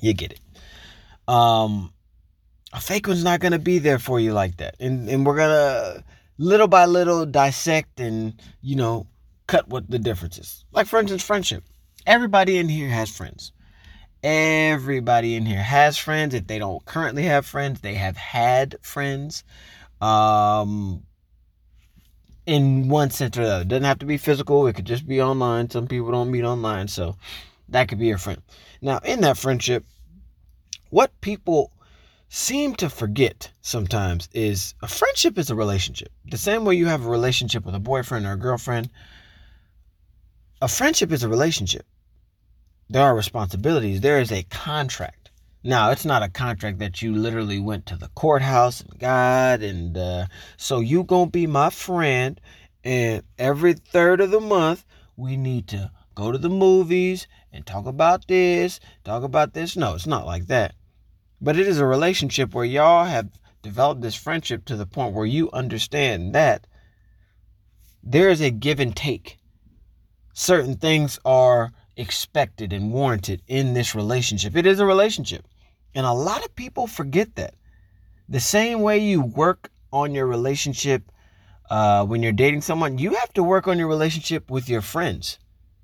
you 0.00 0.14
get 0.14 0.32
it. 0.32 0.40
Um, 1.28 1.92
a 2.72 2.80
fake 2.80 3.06
one's 3.06 3.24
not 3.24 3.40
gonna 3.40 3.58
be 3.58 3.78
there 3.78 3.98
for 3.98 4.20
you 4.20 4.32
like 4.32 4.56
that. 4.58 4.76
And 4.80 5.08
and 5.08 5.24
we're 5.24 5.36
gonna 5.36 6.04
little 6.38 6.68
by 6.68 6.86
little 6.86 7.24
dissect 7.26 8.00
and, 8.00 8.40
you 8.60 8.76
know, 8.76 9.06
cut 9.46 9.68
what 9.68 9.90
the 9.90 9.98
difference 9.98 10.38
is. 10.38 10.64
Like 10.72 10.86
for 10.86 10.98
instance, 10.98 11.22
friendship. 11.22 11.64
Everybody 12.06 12.58
in 12.58 12.68
here 12.68 12.88
has 12.88 13.10
friends. 13.10 13.52
Everybody 14.22 15.34
in 15.36 15.46
here 15.46 15.62
has 15.62 15.98
friends. 15.98 16.34
If 16.34 16.46
they 16.46 16.58
don't 16.58 16.84
currently 16.84 17.24
have 17.24 17.46
friends, 17.46 17.80
they 17.80 17.94
have 17.94 18.16
had 18.16 18.76
friends. 18.82 19.44
Um, 20.00 21.02
in 22.46 22.88
one 22.88 23.10
sense 23.10 23.36
or 23.36 23.44
the 23.44 23.52
other. 23.52 23.62
It 23.62 23.68
doesn't 23.68 23.84
have 23.84 23.98
to 23.98 24.06
be 24.06 24.16
physical, 24.16 24.66
it 24.66 24.74
could 24.74 24.86
just 24.86 25.06
be 25.06 25.20
online. 25.20 25.68
Some 25.68 25.88
people 25.88 26.12
don't 26.12 26.30
meet 26.30 26.44
online, 26.44 26.88
so 26.88 27.16
that 27.68 27.88
could 27.88 27.98
be 27.98 28.06
your 28.06 28.18
friend. 28.18 28.40
Now, 28.80 28.98
in 29.04 29.20
that 29.22 29.36
friendship, 29.36 29.84
what 30.90 31.20
people 31.20 31.72
seem 32.28 32.74
to 32.76 32.88
forget 32.88 33.50
sometimes 33.62 34.28
is 34.32 34.74
a 34.82 34.88
friendship 34.88 35.38
is 35.38 35.50
a 35.50 35.54
relationship. 35.54 36.10
The 36.24 36.38
same 36.38 36.64
way 36.64 36.74
you 36.74 36.86
have 36.86 37.04
a 37.04 37.10
relationship 37.10 37.64
with 37.64 37.74
a 37.74 37.80
boyfriend 37.80 38.26
or 38.26 38.32
a 38.32 38.36
girlfriend, 38.38 38.90
a 40.60 40.68
friendship 40.68 41.12
is 41.12 41.22
a 41.22 41.28
relationship. 41.28 41.86
There 42.88 43.02
are 43.02 43.16
responsibilities, 43.16 44.00
there 44.00 44.20
is 44.20 44.32
a 44.32 44.44
contract. 44.44 45.30
Now, 45.64 45.90
it's 45.90 46.04
not 46.04 46.22
a 46.22 46.28
contract 46.28 46.78
that 46.78 47.02
you 47.02 47.12
literally 47.12 47.58
went 47.58 47.86
to 47.86 47.96
the 47.96 48.08
courthouse 48.14 48.80
and 48.80 48.98
got, 49.00 49.62
and 49.62 49.98
uh, 49.98 50.26
so 50.56 50.78
you 50.78 51.02
gonna 51.02 51.28
be 51.28 51.48
my 51.48 51.70
friend, 51.70 52.40
and 52.84 53.24
every 53.36 53.74
third 53.74 54.20
of 54.20 54.30
the 54.30 54.38
month 54.38 54.84
we 55.16 55.36
need 55.36 55.66
to 55.68 55.90
go 56.14 56.30
to 56.30 56.38
the 56.38 56.48
movies 56.48 57.26
and 57.52 57.66
talk 57.66 57.86
about 57.86 58.28
this, 58.28 58.78
talk 59.02 59.24
about 59.24 59.54
this. 59.54 59.76
No, 59.76 59.94
it's 59.94 60.06
not 60.06 60.24
like 60.24 60.46
that. 60.46 60.75
But 61.40 61.58
it 61.58 61.68
is 61.68 61.78
a 61.78 61.86
relationship 61.86 62.54
where 62.54 62.64
y'all 62.64 63.04
have 63.04 63.28
developed 63.62 64.00
this 64.00 64.14
friendship 64.14 64.64
to 64.66 64.76
the 64.76 64.86
point 64.86 65.14
where 65.14 65.26
you 65.26 65.50
understand 65.52 66.34
that 66.34 66.66
there 68.02 68.28
is 68.28 68.40
a 68.40 68.50
give 68.50 68.80
and 68.80 68.94
take. 68.94 69.38
Certain 70.32 70.76
things 70.76 71.18
are 71.24 71.72
expected 71.96 72.72
and 72.72 72.92
warranted 72.92 73.42
in 73.48 73.74
this 73.74 73.94
relationship. 73.94 74.56
It 74.56 74.66
is 74.66 74.80
a 74.80 74.86
relationship. 74.86 75.46
And 75.94 76.06
a 76.06 76.12
lot 76.12 76.44
of 76.44 76.54
people 76.54 76.86
forget 76.86 77.34
that. 77.36 77.54
The 78.28 78.40
same 78.40 78.82
way 78.82 78.98
you 78.98 79.22
work 79.22 79.70
on 79.92 80.14
your 80.14 80.26
relationship 80.26 81.10
uh, 81.70 82.04
when 82.04 82.22
you're 82.22 82.32
dating 82.32 82.60
someone, 82.60 82.98
you 82.98 83.14
have 83.14 83.32
to 83.32 83.42
work 83.42 83.66
on 83.66 83.78
your 83.78 83.88
relationship 83.88 84.50
with 84.50 84.68
your 84.68 84.82
friends. 84.82 85.38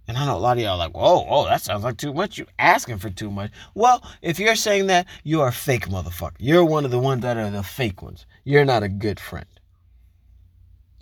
And 0.08 0.18
I 0.18 0.26
know 0.26 0.36
a 0.36 0.38
lot 0.38 0.56
of 0.56 0.62
y'all 0.62 0.72
are 0.72 0.78
like, 0.78 0.96
whoa, 0.96 1.22
whoa, 1.22 1.44
that 1.44 1.62
sounds 1.62 1.84
like 1.84 1.96
too 1.96 2.12
much. 2.12 2.36
You 2.36 2.46
asking 2.58 2.98
for 2.98 3.10
too 3.10 3.30
much. 3.30 3.52
Well, 3.74 4.04
if 4.20 4.40
you're 4.40 4.56
saying 4.56 4.88
that, 4.88 5.06
you 5.22 5.40
are 5.40 5.48
a 5.48 5.52
fake 5.52 5.88
motherfucker. 5.88 6.34
You're 6.38 6.64
one 6.64 6.84
of 6.84 6.90
the 6.90 6.98
ones 6.98 7.22
that 7.22 7.36
are 7.36 7.50
the 7.50 7.62
fake 7.62 8.02
ones. 8.02 8.26
You're 8.44 8.64
not 8.64 8.82
a 8.82 8.88
good 8.88 9.20
friend. 9.20 9.46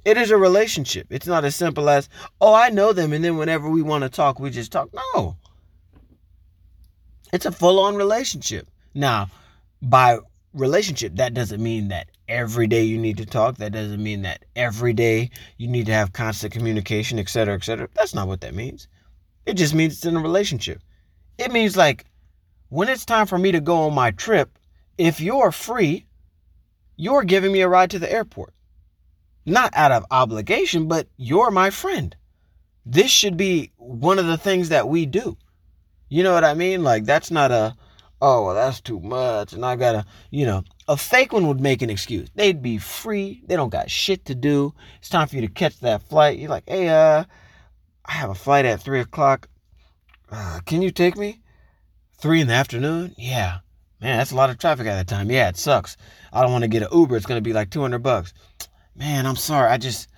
It 0.05 0.17
is 0.17 0.31
a 0.31 0.37
relationship. 0.37 1.07
It's 1.11 1.27
not 1.27 1.45
as 1.45 1.57
simple 1.57 1.89
as, 1.89 2.09
oh, 2.41 2.55
I 2.55 2.71
know 2.71 2.93
them, 2.93 3.13
and 3.13 3.25
then 3.25 3.37
whenever 3.37 3.69
we 3.69 3.83
want 3.83 4.03
to 4.03 4.09
talk, 4.09 4.39
we 4.39 4.51
just 4.51 4.73
talk. 4.73 4.91
No. 5.15 5.37
It's 7.33 7.47
a 7.47 7.53
full 7.53 7.81
on 7.81 7.97
relationship. 7.97 8.69
Now, 8.95 9.31
by 9.83 10.19
relationship, 10.53 11.17
that 11.17 11.35
doesn't 11.35 11.63
mean 11.63 11.89
that 11.89 12.10
every 12.31 12.67
day 12.67 12.85
you 12.85 12.97
need 12.97 13.19
to 13.19 13.27
talk. 13.27 13.57
That 13.57 13.73
doesn't 13.73 14.03
mean 14.03 14.23
that 14.23 14.45
every 14.57 14.95
day 14.95 15.31
you 15.59 15.69
need 15.69 15.87
to 15.87 15.93
have 15.93 16.13
constant 16.13 16.53
communication, 16.53 17.19
etc., 17.19 17.55
etc. 17.55 17.89
That's 17.95 18.15
not 18.15 18.29
what 18.29 18.41
that 18.41 18.55
means. 18.55 18.89
It 19.45 19.55
just 19.55 19.75
means 19.75 19.95
it's 19.95 20.07
in 20.07 20.17
a 20.17 20.21
relationship. 20.21 20.81
It 21.37 21.53
means 21.53 21.77
like 21.77 22.07
when 22.69 22.89
it's 22.89 23.05
time 23.05 23.27
for 23.27 23.37
me 23.37 23.53
to 23.53 23.61
go 23.61 23.83
on 23.83 23.95
my 23.95 24.13
trip, 24.13 24.59
if 24.97 25.21
you're 25.21 25.53
free, 25.53 26.07
you're 26.97 27.25
giving 27.25 27.53
me 27.53 27.63
a 27.63 27.69
ride 27.69 27.91
to 27.91 27.99
the 27.99 28.11
airport. 28.11 28.55
Not 29.45 29.73
out 29.75 29.93
of 29.93 30.07
obligation, 30.11 30.87
but 30.87 31.09
you're 31.17 31.51
my 31.51 31.71
friend. 31.71 32.15
This 32.87 33.11
should 33.11 33.37
be 33.37 33.73
one 33.77 34.19
of 34.19 34.27
the 34.27 34.39
things 34.39 34.69
that 34.69 34.89
we 34.89 35.07
do. 35.07 35.37
You 36.09 36.23
know 36.23 36.33
what 36.33 36.45
I 36.45 36.55
mean? 36.55 36.83
Like 36.83 37.05
that's 37.05 37.31
not 37.31 37.51
a 37.51 37.77
oh, 38.21 38.45
well, 38.45 38.55
that's 38.55 38.81
too 38.81 39.01
much. 39.01 39.53
And 39.53 39.65
I 39.65 39.77
gotta, 39.77 40.05
you 40.31 40.47
know, 40.47 40.63
a 40.89 40.97
fake 40.97 41.33
one 41.33 41.47
would 41.49 41.61
make 41.61 41.83
an 41.83 41.91
excuse. 41.91 42.29
They'd 42.35 42.63
be 42.63 42.79
free. 42.79 43.43
They 43.47 43.57
don't 43.57 43.71
got 43.71 43.91
shit 43.91 44.25
to 44.27 44.35
do. 44.35 44.75
It's 44.99 45.09
time 45.09 45.29
for 45.29 45.37
you 45.37 45.43
to 45.43 45.49
catch 45.49 45.81
that 45.81 46.03
flight. 46.03 46.39
You're 46.39 46.51
like, 46.51 46.69
hey, 46.69 46.89
uh, 46.89 47.25
I 48.05 48.13
have 48.13 48.31
a 48.31 48.35
flight 48.35 48.65
at 48.65 48.81
three 48.81 49.01
o'clock. 49.01 49.49
Uh, 50.31 50.61
can 50.67 50.83
you 50.83 50.91
take 50.91 51.17
me? 51.17 51.41
Three 52.19 52.41
in 52.41 52.49
the 52.49 52.55
afternoon? 52.55 53.15
Yeah. 53.17 53.59
Man, 54.01 54.19
that's 54.19 54.31
a 54.31 54.37
lot 54.37 54.51
of 54.51 54.59
traffic 54.59 54.87
at 54.87 54.95
that 54.95 55.09
time. 55.09 55.31
Yeah, 55.31 55.49
it 55.49 55.57
sucks. 55.57 55.97
I 56.33 56.43
don't 56.43 56.53
want 56.53 56.63
to 56.63 56.69
get 56.69 56.83
an 56.83 56.89
Uber. 56.93 57.17
It's 57.17 57.27
gonna 57.27 57.41
be 57.41 57.53
like 57.53 57.71
200 57.71 57.99
bucks. 58.03 58.33
Man, 58.95 59.27
I'm 59.27 59.37
sorry. 59.37 59.71
I 59.71 59.79
just 59.79 60.09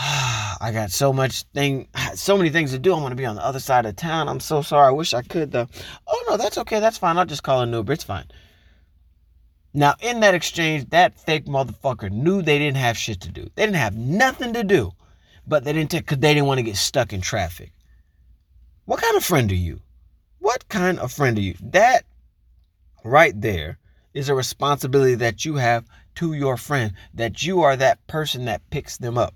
I 0.62 0.70
got 0.72 0.90
so 0.90 1.12
much 1.12 1.42
thing, 1.54 1.86
so 2.14 2.38
many 2.38 2.48
things 2.48 2.70
to 2.70 2.78
do. 2.78 2.94
I'm 2.94 3.02
gonna 3.02 3.14
be 3.14 3.26
on 3.26 3.36
the 3.36 3.44
other 3.44 3.60
side 3.60 3.84
of 3.84 3.96
town. 3.96 4.28
I'm 4.28 4.40
so 4.40 4.62
sorry. 4.62 4.88
I 4.88 4.92
wish 4.92 5.12
I 5.12 5.20
could 5.20 5.52
though. 5.52 5.68
Oh 6.06 6.24
no, 6.28 6.36
that's 6.38 6.56
okay. 6.58 6.80
That's 6.80 6.96
fine. 6.96 7.18
I'll 7.18 7.26
just 7.26 7.42
call 7.42 7.60
an 7.60 7.72
Uber. 7.72 7.92
It's 7.92 8.04
fine. 8.04 8.24
Now, 9.74 9.94
in 10.00 10.20
that 10.20 10.34
exchange, 10.34 10.88
that 10.90 11.20
fake 11.20 11.44
motherfucker 11.44 12.10
knew 12.10 12.40
they 12.40 12.58
didn't 12.58 12.78
have 12.78 12.96
shit 12.96 13.20
to 13.20 13.28
do. 13.30 13.48
They 13.54 13.66
didn't 13.66 13.76
have 13.76 13.94
nothing 13.94 14.54
to 14.54 14.64
do, 14.64 14.92
but 15.46 15.64
they 15.64 15.72
didn't 15.72 15.90
take 15.90 16.06
because 16.06 16.18
they 16.18 16.32
didn't 16.32 16.48
want 16.48 16.58
to 16.58 16.64
get 16.64 16.76
stuck 16.76 17.12
in 17.12 17.20
traffic. 17.20 17.72
What 18.86 19.02
kind 19.02 19.16
of 19.18 19.24
friend 19.24 19.52
are 19.52 19.54
you? 19.54 19.82
What 20.38 20.66
kind 20.68 20.98
of 20.98 21.12
friend 21.12 21.36
are 21.36 21.42
you? 21.42 21.54
That 21.60 22.04
right 23.04 23.38
there 23.38 23.78
is 24.14 24.30
a 24.30 24.34
responsibility 24.34 25.14
that 25.16 25.44
you 25.44 25.56
have 25.56 25.84
to 26.16 26.32
your 26.32 26.56
friend. 26.56 26.94
That 27.12 27.44
you 27.44 27.60
are 27.60 27.76
that 27.76 28.04
person 28.06 28.46
that 28.46 28.68
picks 28.70 28.96
them 28.96 29.18
up 29.18 29.34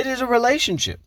it 0.00 0.06
is 0.06 0.20
a 0.22 0.26
relationship. 0.26 1.00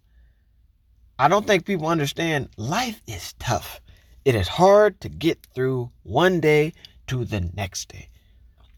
I 1.17 1.27
don't 1.27 1.47
think 1.47 1.65
people 1.65 1.87
understand 1.87 2.49
life 2.57 3.01
is 3.07 3.33
tough. 3.39 3.81
It 4.23 4.35
is 4.35 4.47
hard 4.47 5.01
to 5.01 5.09
get 5.09 5.45
through 5.53 5.91
one 6.03 6.39
day 6.39 6.73
to 7.07 7.25
the 7.25 7.41
next 7.55 7.89
day. 7.89 8.09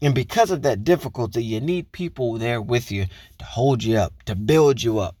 And 0.00 0.14
because 0.14 0.50
of 0.50 0.62
that 0.62 0.84
difficulty, 0.84 1.44
you 1.44 1.60
need 1.60 1.92
people 1.92 2.38
there 2.38 2.60
with 2.60 2.90
you 2.90 3.06
to 3.38 3.44
hold 3.44 3.84
you 3.84 3.98
up, 3.98 4.22
to 4.24 4.34
build 4.34 4.82
you 4.82 4.98
up, 4.98 5.16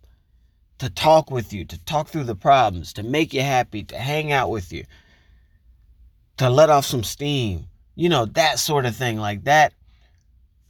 to 0.78 0.90
talk 0.90 1.30
with 1.30 1.52
you, 1.52 1.64
to 1.66 1.84
talk 1.84 2.08
through 2.08 2.24
the 2.24 2.34
problems, 2.34 2.92
to 2.94 3.02
make 3.02 3.32
you 3.32 3.42
happy, 3.42 3.84
to 3.84 3.98
hang 3.98 4.32
out 4.32 4.50
with 4.50 4.72
you, 4.72 4.84
to 6.38 6.50
let 6.50 6.70
off 6.70 6.84
some 6.86 7.04
steam. 7.04 7.66
You 7.94 8.08
know, 8.08 8.26
that 8.26 8.58
sort 8.58 8.86
of 8.86 8.96
thing 8.96 9.18
like 9.18 9.44
that. 9.44 9.72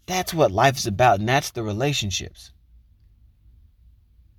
That's 0.07 0.33
what 0.33 0.53
life's 0.53 0.87
about, 0.87 1.19
and 1.19 1.29
that's 1.29 1.51
the 1.51 1.65
relationships. 1.65 2.53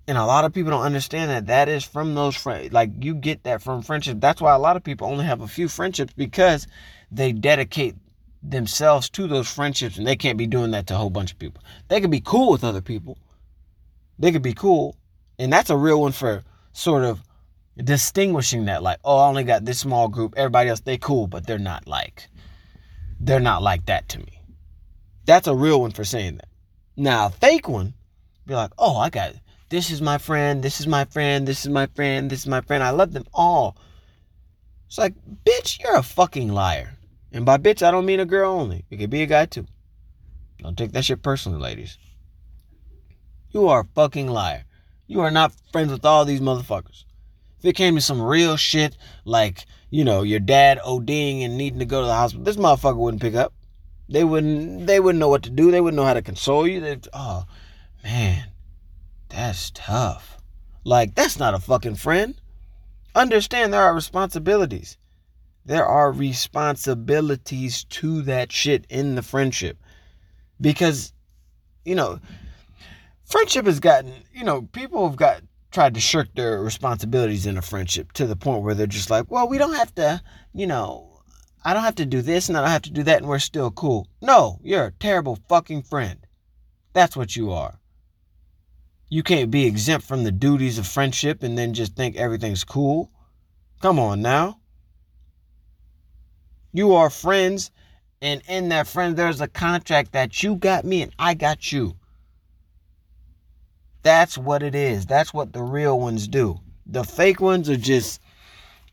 And 0.07 0.17
a 0.17 0.25
lot 0.25 0.45
of 0.45 0.53
people 0.53 0.71
don't 0.71 0.83
understand 0.83 1.31
that 1.31 1.47
that 1.47 1.67
is 1.67 1.83
from 1.83 2.15
those 2.15 2.35
friends. 2.35 2.71
Like 2.71 2.91
you 3.03 3.13
get 3.13 3.43
that 3.43 3.61
from 3.61 3.81
friendship. 3.81 4.19
That's 4.21 4.41
why 4.41 4.53
a 4.53 4.59
lot 4.59 4.77
of 4.77 4.83
people 4.83 5.07
only 5.07 5.25
have 5.25 5.41
a 5.41 5.47
few 5.47 5.67
friendships 5.67 6.13
because 6.13 6.65
they 7.11 7.33
dedicate 7.33 7.95
themselves 8.41 9.09
to 9.09 9.27
those 9.27 9.49
friendships 9.49 9.97
and 9.97 10.07
they 10.07 10.15
can't 10.15 10.37
be 10.37 10.47
doing 10.47 10.71
that 10.71 10.87
to 10.87 10.93
a 10.93 10.97
whole 10.97 11.09
bunch 11.09 11.31
of 11.33 11.39
people. 11.39 11.61
They 11.89 11.99
could 11.99 12.11
be 12.11 12.21
cool 12.21 12.51
with 12.51 12.63
other 12.63 12.81
people. 12.81 13.17
They 14.17 14.31
could 14.31 14.41
be 14.41 14.53
cool. 14.53 14.95
And 15.37 15.51
that's 15.51 15.69
a 15.69 15.77
real 15.77 16.01
one 16.01 16.13
for 16.13 16.43
sort 16.71 17.03
of 17.03 17.21
distinguishing 17.75 18.65
that 18.65 18.83
like, 18.83 18.99
oh, 19.03 19.17
I 19.17 19.27
only 19.27 19.43
got 19.43 19.65
this 19.65 19.79
small 19.79 20.07
group. 20.07 20.35
Everybody 20.37 20.69
else 20.69 20.79
they 20.79 20.97
cool, 20.97 21.27
but 21.27 21.45
they're 21.45 21.59
not 21.59 21.87
like 21.87 22.29
they're 23.19 23.39
not 23.39 23.61
like 23.61 23.85
that 23.87 24.07
to 24.09 24.19
me. 24.19 24.41
That's 25.25 25.47
a 25.47 25.55
real 25.55 25.81
one 25.81 25.91
for 25.91 26.03
saying 26.03 26.37
that. 26.37 26.47
Now, 26.95 27.27
a 27.27 27.29
fake 27.29 27.67
one 27.67 27.93
be 28.45 28.55
like, 28.55 28.71
"Oh, 28.77 28.97
I 28.97 29.09
got 29.09 29.33
this 29.69 29.91
is 29.91 30.01
my 30.01 30.17
friend, 30.17 30.63
this 30.63 30.79
is 30.79 30.87
my 30.87 31.05
friend, 31.05 31.47
this 31.47 31.65
is 31.65 31.71
my 31.71 31.87
friend, 31.87 32.29
this 32.29 32.39
is 32.39 32.47
my 32.47 32.61
friend. 32.61 32.83
I 32.83 32.91
love 32.91 33.13
them 33.13 33.25
all. 33.33 33.75
It's 34.87 34.97
like, 34.97 35.13
bitch, 35.45 35.81
you're 35.81 35.97
a 35.97 36.03
fucking 36.03 36.49
liar. 36.49 36.97
And 37.31 37.45
by 37.45 37.57
bitch, 37.57 37.83
I 37.83 37.91
don't 37.91 38.05
mean 38.05 38.21
a 38.21 38.25
girl 38.25 38.53
only. 38.53 38.85
It 38.89 38.97
could 38.97 39.09
be 39.09 39.21
a 39.21 39.27
guy 39.27 39.45
too. 39.45 39.67
Don't 40.59 40.77
take 40.77 40.93
that 40.93 41.05
shit 41.05 41.21
personally, 41.21 41.59
ladies. 41.59 41.97
You 43.51 43.67
are 43.67 43.81
a 43.81 43.87
fucking 43.95 44.27
liar. 44.27 44.63
You 45.07 45.21
are 45.21 45.31
not 45.31 45.53
friends 45.71 45.91
with 45.91 46.05
all 46.05 46.25
these 46.25 46.41
motherfuckers. 46.41 47.03
If 47.59 47.65
it 47.65 47.75
came 47.75 47.95
to 47.95 48.01
some 48.01 48.21
real 48.21 48.55
shit, 48.55 48.97
like, 49.25 49.65
you 49.89 50.03
know, 50.03 50.21
your 50.23 50.39
dad 50.39 50.79
ODing 50.79 51.43
and 51.43 51.57
needing 51.57 51.79
to 51.79 51.85
go 51.85 52.01
to 52.01 52.07
the 52.07 52.13
hospital, 52.13 52.43
this 52.43 52.57
motherfucker 52.57 52.97
wouldn't 52.97 53.21
pick 53.21 53.35
up. 53.35 53.53
They 54.09 54.23
wouldn't 54.23 54.87
they 54.87 54.99
wouldn't 55.01 55.19
know 55.19 55.27
what 55.27 55.43
to 55.43 55.49
do. 55.49 55.69
They 55.69 55.81
wouldn't 55.81 55.97
know 55.97 56.05
how 56.05 56.13
to 56.13 56.21
console 56.21 56.65
you. 56.67 56.79
They'd, 56.79 57.07
oh 57.11 57.45
man. 58.03 58.45
That's 59.29 59.71
tough. 59.71 60.37
Like, 60.83 61.15
that's 61.15 61.37
not 61.37 61.53
a 61.53 61.59
fucking 61.59 61.95
friend. 61.95 62.39
Understand 63.13 63.73
there 63.73 63.81
are 63.81 63.93
responsibilities. 63.93 64.97
There 65.65 65.85
are 65.85 66.11
responsibilities 66.11 67.83
to 67.85 68.21
that 68.23 68.51
shit 68.51 68.85
in 68.89 69.15
the 69.15 69.21
friendship. 69.21 69.77
Because, 70.61 71.13
you 71.83 71.95
know, 71.95 72.19
friendship 73.25 73.65
has 73.65 73.79
gotten, 73.79 74.13
you 74.33 74.43
know, 74.43 74.61
people 74.61 75.07
have 75.07 75.17
got 75.17 75.41
tried 75.71 75.93
to 75.93 75.99
shirk 75.99 76.33
their 76.35 76.61
responsibilities 76.61 77.45
in 77.45 77.57
a 77.57 77.61
friendship 77.61 78.13
to 78.13 78.25
the 78.25 78.35
point 78.35 78.63
where 78.63 78.73
they're 78.73 78.87
just 78.87 79.09
like, 79.09 79.29
well, 79.29 79.47
we 79.47 79.57
don't 79.57 79.75
have 79.75 79.93
to, 79.95 80.21
you 80.53 80.65
know, 80.65 81.21
I 81.65 81.73
don't 81.73 81.83
have 81.83 81.95
to 81.95 82.05
do 82.05 82.21
this 82.21 82.47
and 82.47 82.57
I 82.57 82.61
don't 82.61 82.69
have 82.69 82.83
to 82.83 82.91
do 82.91 83.03
that 83.03 83.17
and 83.17 83.27
we're 83.27 83.39
still 83.39 83.71
cool. 83.71 84.07
No, 84.21 84.59
you're 84.63 84.85
a 84.85 84.91
terrible 84.91 85.37
fucking 85.49 85.83
friend. 85.83 86.25
That's 86.93 87.17
what 87.17 87.35
you 87.35 87.51
are. 87.51 87.77
You 89.09 89.23
can't 89.23 89.49
be 89.49 89.65
exempt 89.65 90.05
from 90.05 90.23
the 90.23 90.31
duties 90.31 90.77
of 90.77 90.85
friendship 90.85 91.43
and 91.43 91.57
then 91.57 91.73
just 91.73 91.95
think 91.95 92.15
everything's 92.17 92.63
cool. 92.63 93.11
Come 93.81 93.99
on 93.99 94.21
now. 94.21 94.59
You 96.73 96.93
are 96.93 97.09
friends, 97.09 97.71
and 98.21 98.41
in 98.47 98.69
that 98.69 98.87
friend, 98.87 99.15
there's 99.15 99.41
a 99.41 99.47
contract 99.47 100.11
that 100.11 100.43
you 100.43 100.55
got 100.55 100.83
me 100.83 101.01
and 101.01 101.13
I 101.17 101.33
got 101.33 101.71
you. 101.71 101.95
That's 104.03 104.37
what 104.37 104.61
it 104.61 104.75
is. 104.75 105.05
That's 105.05 105.33
what 105.33 105.53
the 105.53 105.63
real 105.63 105.99
ones 105.99 106.27
do. 106.27 106.59
The 106.85 107.03
fake 107.03 107.41
ones 107.41 107.69
are 107.69 107.77
just 107.77 108.21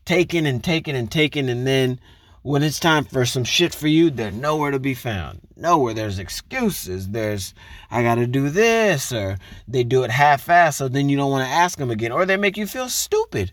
taking 0.05 0.45
and 0.45 0.63
taking 0.63 0.95
and 0.95 1.11
taking, 1.11 1.49
and 1.49 1.65
then 1.65 1.99
when 2.45 2.61
it's 2.61 2.79
time 2.79 3.03
for 3.03 3.25
some 3.25 3.43
shit 3.43 3.73
for 3.73 3.87
you, 3.87 4.11
they're 4.11 4.29
nowhere 4.29 4.69
to 4.69 4.77
be 4.77 4.93
found. 4.93 5.39
Nowhere. 5.55 5.95
There's 5.95 6.19
excuses. 6.19 7.09
There's, 7.09 7.55
I 7.89 8.03
got 8.03 8.15
to 8.15 8.27
do 8.27 8.51
this, 8.51 9.11
or 9.11 9.39
they 9.67 9.83
do 9.83 10.03
it 10.03 10.11
half 10.11 10.45
assed, 10.45 10.75
so 10.75 10.87
then 10.87 11.09
you 11.09 11.17
don't 11.17 11.31
want 11.31 11.43
to 11.43 11.51
ask 11.51 11.79
them 11.79 11.89
again, 11.89 12.11
or 12.11 12.23
they 12.23 12.37
make 12.37 12.55
you 12.55 12.67
feel 12.67 12.87
stupid. 12.87 13.51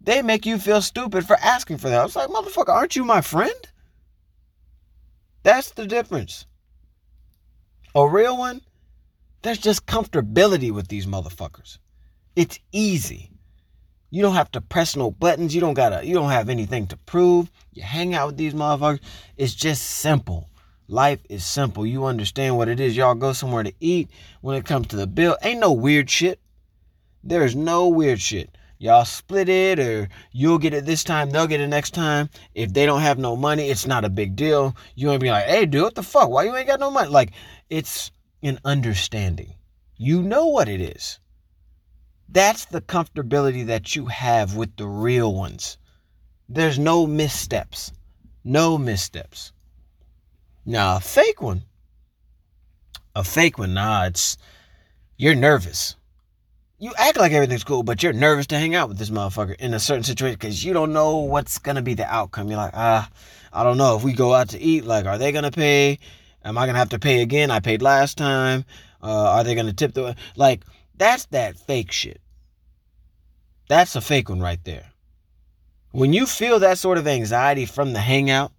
They 0.00 0.22
make 0.22 0.46
you 0.46 0.56
feel 0.56 0.80
stupid 0.80 1.26
for 1.26 1.36
asking 1.42 1.76
for 1.76 1.90
that. 1.90 2.02
Was 2.02 2.16
like, 2.16 2.30
motherfucker, 2.30 2.70
aren't 2.70 2.96
you 2.96 3.04
my 3.04 3.20
friend? 3.20 3.52
That's 5.42 5.72
the 5.72 5.86
difference. 5.86 6.46
A 7.94 8.08
real 8.08 8.38
one, 8.38 8.62
there's 9.42 9.58
just 9.58 9.84
comfortability 9.84 10.72
with 10.72 10.88
these 10.88 11.04
motherfuckers. 11.04 11.76
It's 12.34 12.58
easy. 12.72 13.35
You 14.10 14.22
don't 14.22 14.34
have 14.34 14.50
to 14.52 14.60
press 14.60 14.96
no 14.96 15.10
buttons. 15.10 15.54
You 15.54 15.60
don't 15.60 15.74
gotta, 15.74 16.06
you 16.06 16.14
don't 16.14 16.30
have 16.30 16.48
anything 16.48 16.86
to 16.88 16.96
prove. 16.96 17.50
You 17.72 17.82
hang 17.82 18.14
out 18.14 18.28
with 18.28 18.36
these 18.36 18.54
motherfuckers. 18.54 19.00
It's 19.36 19.54
just 19.54 19.82
simple. 19.82 20.48
Life 20.88 21.20
is 21.28 21.44
simple. 21.44 21.84
You 21.84 22.04
understand 22.04 22.56
what 22.56 22.68
it 22.68 22.78
is. 22.78 22.96
Y'all 22.96 23.14
go 23.14 23.32
somewhere 23.32 23.64
to 23.64 23.72
eat. 23.80 24.08
When 24.40 24.56
it 24.56 24.64
comes 24.64 24.86
to 24.88 24.96
the 24.96 25.06
bill, 25.06 25.36
ain't 25.42 25.60
no 25.60 25.72
weird 25.72 26.08
shit. 26.08 26.38
There's 27.24 27.56
no 27.56 27.88
weird 27.88 28.20
shit. 28.20 28.56
Y'all 28.78 29.04
split 29.06 29.48
it 29.48 29.80
or 29.80 30.08
you'll 30.32 30.58
get 30.58 30.74
it 30.74 30.84
this 30.84 31.02
time, 31.02 31.30
they'll 31.30 31.46
get 31.46 31.60
it 31.60 31.68
next 31.68 31.92
time. 31.92 32.28
If 32.54 32.74
they 32.74 32.84
don't 32.84 33.00
have 33.00 33.18
no 33.18 33.34
money, 33.34 33.70
it's 33.70 33.86
not 33.86 34.04
a 34.04 34.10
big 34.10 34.36
deal. 34.36 34.76
You 34.94 35.10
ain't 35.10 35.22
be 35.22 35.30
like, 35.30 35.46
hey, 35.46 35.64
dude, 35.66 35.82
what 35.82 35.94
the 35.94 36.02
fuck? 36.02 36.28
Why 36.28 36.44
you 36.44 36.54
ain't 36.54 36.68
got 36.68 36.80
no 36.80 36.90
money? 36.90 37.08
Like, 37.08 37.32
it's 37.70 38.10
an 38.42 38.60
understanding. 38.64 39.54
You 39.96 40.22
know 40.22 40.46
what 40.46 40.68
it 40.68 40.80
is. 40.80 41.18
That's 42.28 42.64
the 42.66 42.80
comfortability 42.80 43.66
that 43.66 43.94
you 43.94 44.06
have 44.06 44.56
with 44.56 44.76
the 44.76 44.86
real 44.86 45.34
ones. 45.34 45.78
There's 46.48 46.78
no 46.78 47.06
missteps. 47.06 47.92
No 48.44 48.78
missteps. 48.78 49.52
Now, 50.64 50.96
a 50.96 51.00
fake 51.00 51.40
one, 51.40 51.62
a 53.14 53.22
fake 53.22 53.56
one, 53.56 53.74
nah, 53.74 54.06
it's, 54.06 54.36
you're 55.16 55.34
nervous. 55.34 55.96
You 56.78 56.92
act 56.98 57.16
like 57.16 57.32
everything's 57.32 57.64
cool, 57.64 57.82
but 57.82 58.02
you're 58.02 58.12
nervous 58.12 58.48
to 58.48 58.58
hang 58.58 58.74
out 58.74 58.88
with 58.88 58.98
this 58.98 59.10
motherfucker 59.10 59.54
in 59.56 59.72
a 59.74 59.80
certain 59.80 60.02
situation 60.02 60.36
because 60.38 60.64
you 60.64 60.72
don't 60.72 60.92
know 60.92 61.18
what's 61.18 61.58
going 61.58 61.76
to 61.76 61.82
be 61.82 61.94
the 61.94 62.04
outcome. 62.04 62.48
You're 62.48 62.58
like, 62.58 62.74
ah, 62.74 63.08
I 63.52 63.62
don't 63.62 63.78
know. 63.78 63.96
If 63.96 64.02
we 64.02 64.12
go 64.12 64.34
out 64.34 64.50
to 64.50 64.60
eat, 64.60 64.84
like, 64.84 65.06
are 65.06 65.18
they 65.18 65.32
going 65.32 65.44
to 65.44 65.50
pay? 65.50 65.98
Am 66.44 66.58
I 66.58 66.66
going 66.66 66.74
to 66.74 66.78
have 66.78 66.90
to 66.90 66.98
pay 66.98 67.22
again? 67.22 67.50
I 67.50 67.60
paid 67.60 67.80
last 67.80 68.18
time. 68.18 68.64
Uh, 69.02 69.30
are 69.30 69.44
they 69.44 69.54
going 69.54 69.66
to 69.66 69.72
tip 69.72 69.94
the, 69.94 70.16
like, 70.36 70.64
that's 70.98 71.26
that 71.26 71.58
fake 71.58 71.92
shit. 71.92 72.20
That's 73.68 73.96
a 73.96 74.00
fake 74.00 74.28
one 74.28 74.40
right 74.40 74.62
there. 74.64 74.92
When 75.92 76.12
you 76.12 76.26
feel 76.26 76.58
that 76.60 76.78
sort 76.78 76.98
of 76.98 77.06
anxiety 77.06 77.66
from 77.66 77.92
the 77.92 78.00
hangout, 78.00 78.52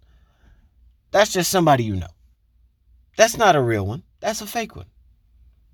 that's 1.10 1.32
just 1.32 1.50
somebody 1.50 1.84
you 1.84 1.96
know. 1.96 2.08
That's 3.16 3.36
not 3.36 3.56
a 3.56 3.62
real 3.62 3.86
one. 3.86 4.02
That's 4.20 4.40
a 4.40 4.46
fake 4.46 4.76
one. 4.76 4.86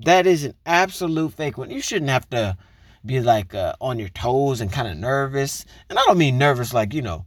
That 0.00 0.26
is 0.26 0.44
an 0.44 0.54
absolute 0.66 1.32
fake 1.32 1.58
one. 1.58 1.70
You 1.70 1.80
shouldn't 1.80 2.10
have 2.10 2.28
to 2.30 2.56
be 3.04 3.20
like 3.20 3.54
uh, 3.54 3.74
on 3.80 3.98
your 3.98 4.08
toes 4.08 4.60
and 4.60 4.72
kind 4.72 4.88
of 4.88 4.96
nervous. 4.96 5.64
And 5.88 5.98
I 5.98 6.04
don't 6.06 6.18
mean 6.18 6.38
nervous 6.38 6.72
like, 6.72 6.94
you 6.94 7.02
know, 7.02 7.26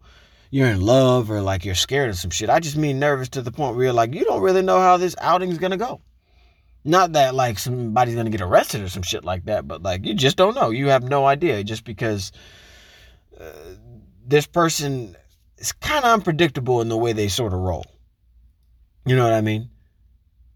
you're 0.49 0.67
in 0.67 0.81
love 0.81 1.29
or 1.29 1.41
like 1.41 1.65
you're 1.65 1.75
scared 1.75 2.09
of 2.09 2.17
some 2.17 2.31
shit. 2.31 2.49
I 2.49 2.59
just 2.59 2.77
mean 2.77 2.99
nervous 2.99 3.29
to 3.29 3.41
the 3.41 3.51
point 3.51 3.75
where 3.75 3.85
you're 3.85 3.93
like, 3.93 4.13
you 4.13 4.23
don't 4.23 4.41
really 4.41 4.61
know 4.61 4.79
how 4.79 4.97
this 4.97 5.15
outing's 5.19 5.57
going 5.57 5.71
to 5.71 5.77
go. 5.77 6.01
Not 6.87 7.11
that 7.13 7.35
like 7.35 7.59
somebody's 7.59 8.15
gonna 8.15 8.29
get 8.29 8.39
arrested 8.39 8.81
or 8.81 8.87
some 8.87 9.03
shit 9.03 9.25
like 9.25 9.43
that, 9.45 9.67
but 9.67 9.83
like 9.83 10.05
you 10.05 10.13
just 10.13 10.37
don't 10.37 10.55
know. 10.55 10.69
You 10.69 10.87
have 10.87 11.03
no 11.03 11.25
idea 11.25 11.61
just 11.61 11.83
because 11.83 12.31
uh, 13.37 13.51
this 14.25 14.47
person 14.47 15.17
is 15.57 15.73
kind 15.73 16.05
of 16.05 16.11
unpredictable 16.13 16.79
in 16.79 16.87
the 16.87 16.95
way 16.95 17.11
they 17.11 17.27
sort 17.27 17.51
of 17.51 17.59
roll. 17.59 17.85
You 19.05 19.17
know 19.17 19.25
what 19.25 19.33
I 19.33 19.41
mean? 19.41 19.69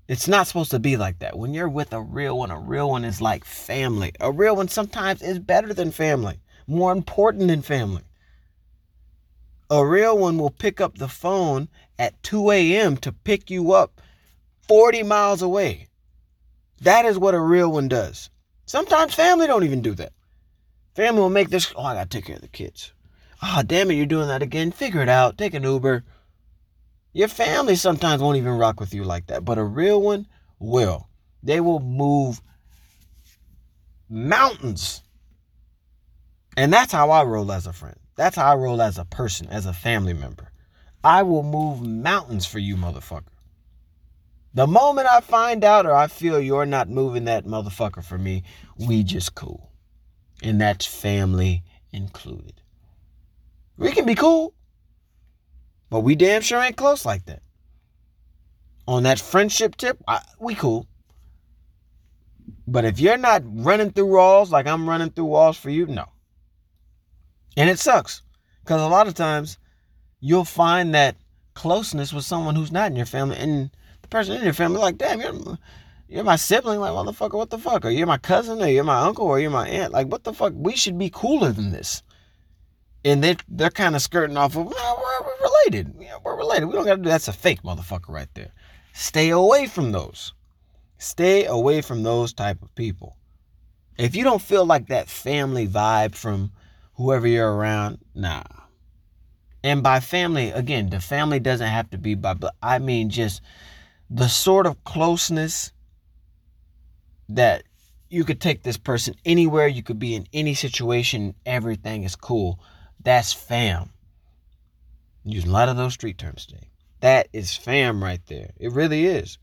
It's 0.08 0.30
not 0.30 0.48
supposed 0.48 0.72
to 0.72 0.80
be 0.80 0.96
like 0.96 1.20
that. 1.20 1.38
When 1.38 1.54
you're 1.54 1.67
with 1.67 1.91
a 1.91 2.02
real 2.02 2.38
one, 2.38 2.50
a 2.50 2.58
real 2.58 2.89
one 2.89 3.04
is 3.04 3.20
like 3.20 3.44
family. 3.44 4.13
A 4.22 4.32
real 4.32 4.56
one 4.56 4.70
sometimes 4.70 5.22
is 5.22 5.38
better 5.38 5.74
than 5.74 5.91
family, 5.91 6.39
more 6.65 6.94
important 6.94 7.50
than 7.50 7.62
family. 7.62 8.04
A 9.70 9.86
real 9.86 10.17
one 10.17 10.38
will 10.38 10.50
pick 10.50 10.80
up 10.80 10.98
the 10.98 11.10
phone 11.10 11.67
at 12.00 12.24
2 12.24 12.52
a.m. 12.52 12.96
to 12.98 13.12
pick 13.12 13.52
you 13.52 13.74
up 13.74 14.00
40 14.70 15.04
miles 15.04 15.41
away. 15.41 15.88
That 16.82 17.06
is 17.06 17.17
what 17.17 17.36
a 17.36 17.39
real 17.39 17.72
one 17.72 17.88
does. 17.88 18.30
Sometimes 18.65 19.13
family 19.13 19.48
don't 19.48 19.63
even 19.63 19.82
do 19.82 19.94
that. 19.96 20.13
Family 20.96 21.22
will 21.22 21.30
make 21.30 21.50
this, 21.50 21.74
oh, 21.76 21.84
I 21.84 21.94
gotta 21.94 22.10
take 22.10 22.26
care 22.26 22.36
of 22.36 22.41
the 22.41 22.48
kids. 22.48 22.94
Oh, 23.41 23.62
damn 23.65 23.89
it, 23.91 23.96
you're 23.96 24.06
doing 24.06 24.28
that 24.28 24.41
again. 24.41 24.72
Figure 24.72 25.02
it 25.02 25.10
out. 25.10 25.38
Take 25.38 25.54
an 25.54 25.63
Uber. 25.63 26.04
Your 27.13 27.28
family 27.28 27.76
sometimes 27.76 28.22
won't 28.22 28.38
even 28.38 28.58
rock 28.58 28.80
with 28.80 28.94
you 28.94 29.04
like 29.04 29.28
that, 29.28 29.46
but 29.46 29.58
a 29.58 29.63
real 29.63 30.02
one 30.02 30.28
will. 30.60 31.08
They 31.44 31.60
will 31.60 31.80
move 31.80 32.41
mountains. 34.10 35.02
And 36.56 36.72
that's 36.72 36.91
how 36.91 37.10
I 37.12 37.24
roll 37.24 37.52
as 37.52 37.67
a 37.67 37.74
friend. 37.74 37.98
That's 38.15 38.36
how 38.36 38.52
I 38.52 38.56
roll 38.56 38.82
as 38.82 38.98
a 38.98 39.06
person, 39.06 39.48
as 39.50 39.65
a 39.65 39.74
family 39.74 40.13
member. 40.13 40.52
I 41.04 41.24
will 41.24 41.44
move 41.44 41.82
mountains 41.82 42.46
for 42.46 42.60
you, 42.60 42.76
motherfucker. 42.76 43.31
The 44.54 44.68
moment 44.68 45.08
I 45.08 45.22
find 45.22 45.64
out 45.64 45.86
or 45.86 45.94
I 45.94 46.08
feel 46.08 46.40
you're 46.40 46.66
not 46.66 46.90
moving 46.90 47.26
that 47.26 47.46
motherfucker 47.46 48.04
for 48.04 48.18
me, 48.18 48.44
we 48.78 49.04
just 49.04 49.34
cool. 49.34 49.72
And 50.44 50.60
that's 50.60 50.86
family 50.86 51.64
included. 51.94 52.62
We 53.78 53.92
can 53.92 54.06
be 54.06 54.16
cool, 54.16 54.54
but 55.90 56.02
we 56.02 56.16
damn 56.16 56.42
sure 56.42 56.62
ain't 56.62 56.76
close 56.76 57.06
like 57.06 57.26
that. 57.26 57.42
On 58.88 59.04
that 59.04 59.20
friendship 59.20 59.78
tip, 59.78 60.04
I, 60.08 60.22
we 60.40 60.56
cool. 60.56 60.88
But 62.68 62.86
if 62.86 63.00
you're 63.00 63.18
not 63.18 63.44
running 63.46 63.92
through 63.92 64.08
walls 64.08 64.52
like 64.52 64.68
I'm 64.68 64.88
running 64.88 65.12
through 65.12 65.26
walls 65.26 65.58
for 65.58 65.70
you, 65.70 65.86
no. 65.88 66.06
And 67.56 67.70
it 67.70 67.80
sucks 67.80 68.22
because 68.64 68.82
a 68.82 68.88
lot 68.88 69.08
of 69.08 69.14
times 69.14 69.58
you'll 70.20 70.46
find 70.46 70.94
that 70.94 71.16
closeness 71.54 72.14
with 72.14 72.26
someone 72.26 72.56
who's 72.56 72.72
not 72.72 72.92
in 72.92 72.98
your 72.98 73.06
family 73.06 73.38
and 73.38 73.72
person 74.12 74.36
in 74.36 74.43
your 74.43 74.54
family 74.54 74.80
like, 74.80 74.97
damn, 74.97 75.19
you're 75.19 75.58
you're 76.08 76.26
my 76.26 76.36
sibling, 76.36 76.82
like 76.82 76.91
motherfucker, 76.91 77.38
what 77.38 77.50
the 77.50 77.58
fuck? 77.58 77.86
Or 77.86 77.89
you're 77.89 78.06
my 78.06 78.17
cousin, 78.17 78.62
or 78.62 78.67
you're 78.67 78.84
my 78.84 79.00
uncle, 79.00 79.26
or 79.26 79.39
you're 79.39 79.50
my 79.50 79.67
aunt. 79.67 79.93
Like, 79.93 80.08
what 80.08 80.26
the 80.26 80.34
fuck? 80.34 80.52
We 80.54 80.76
should 80.76 80.97
be 80.97 81.10
cooler 81.10 81.54
than 81.54 81.71
this. 81.71 82.04
And 83.06 83.24
they 83.24 83.38
they're 83.47 83.71
kind 83.71 83.95
of 83.95 84.02
skirting 84.02 84.38
off 84.38 84.58
of, 84.58 84.67
well, 84.67 85.04
we're, 85.04 85.26
we're 85.26 85.50
related. 85.50 85.95
Yeah, 86.00 86.17
we're 86.24 86.36
related. 86.36 86.67
We 86.67 86.74
don't 86.74 86.86
gotta 86.86 87.02
do 87.02 87.10
that's 87.10 87.30
a 87.30 87.34
fake 87.34 87.63
motherfucker 87.63 88.10
right 88.10 88.28
there. 88.34 88.52
Stay 88.93 89.30
away 89.30 89.67
from 89.67 89.93
those. 89.93 90.34
Stay 90.97 91.45
away 91.45 91.82
from 91.82 92.04
those 92.04 92.34
type 92.34 92.62
of 92.62 92.76
people. 92.76 93.15
If 93.97 94.15
you 94.15 94.24
don't 94.24 94.41
feel 94.41 94.65
like 94.65 94.88
that 94.88 95.10
family 95.10 95.67
vibe 95.67 96.13
from 96.13 96.52
whoever 96.95 97.26
you're 97.26 97.56
around, 97.56 98.00
nah. 98.13 98.43
And 99.63 99.82
by 99.82 100.00
family, 100.00 100.50
again, 100.50 100.89
the 100.89 101.00
family 101.00 101.39
doesn't 101.39 101.67
have 101.67 101.89
to 101.91 101.97
be 101.97 102.15
by, 102.15 102.34
but 102.34 102.54
I 102.62 102.80
mean 102.80 103.10
just 103.10 103.41
the 104.13 104.28
sort 104.28 104.65
of 104.65 104.84
closeness 104.84 105.71
that 107.30 107.63
you 108.10 108.26
could 108.26 108.41
take 108.41 108.62
this 108.62 108.78
person 108.78 109.15
anywhere, 109.26 109.67
you 109.67 109.82
could 109.82 110.00
be 110.00 110.15
in 110.15 110.28
any 110.34 110.54
situation, 110.54 111.34
everything 111.45 112.04
is 112.04 112.17
cool. 112.17 112.60
That's 113.02 113.32
fam. 113.32 113.91
Using 115.24 115.50
a 115.50 115.54
lot 115.54 115.69
of 115.69 115.78
those 115.78 115.93
street 115.93 116.17
terms 116.17 116.45
today. 116.45 116.67
That 117.00 117.30
is 117.32 117.56
fam 117.56 118.04
right 118.04 118.19
there. 118.28 118.52
It 118.60 118.74
really 118.74 119.06
is. 119.06 119.38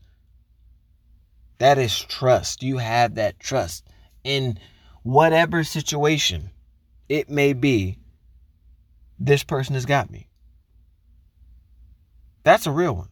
That 1.57 1.79
is 1.79 1.99
trust. 1.99 2.61
You 2.61 2.77
have 2.77 3.15
that 3.15 3.39
trust 3.39 3.87
in 4.23 4.59
whatever 5.01 5.63
situation 5.63 6.51
it 7.09 7.27
may 7.27 7.53
be. 7.53 7.97
This 9.17 9.43
person 9.43 9.73
has 9.73 9.87
got 9.87 10.11
me. 10.11 10.29
That's 12.43 12.67
a 12.67 12.71
real 12.71 12.95
one. 12.95 13.09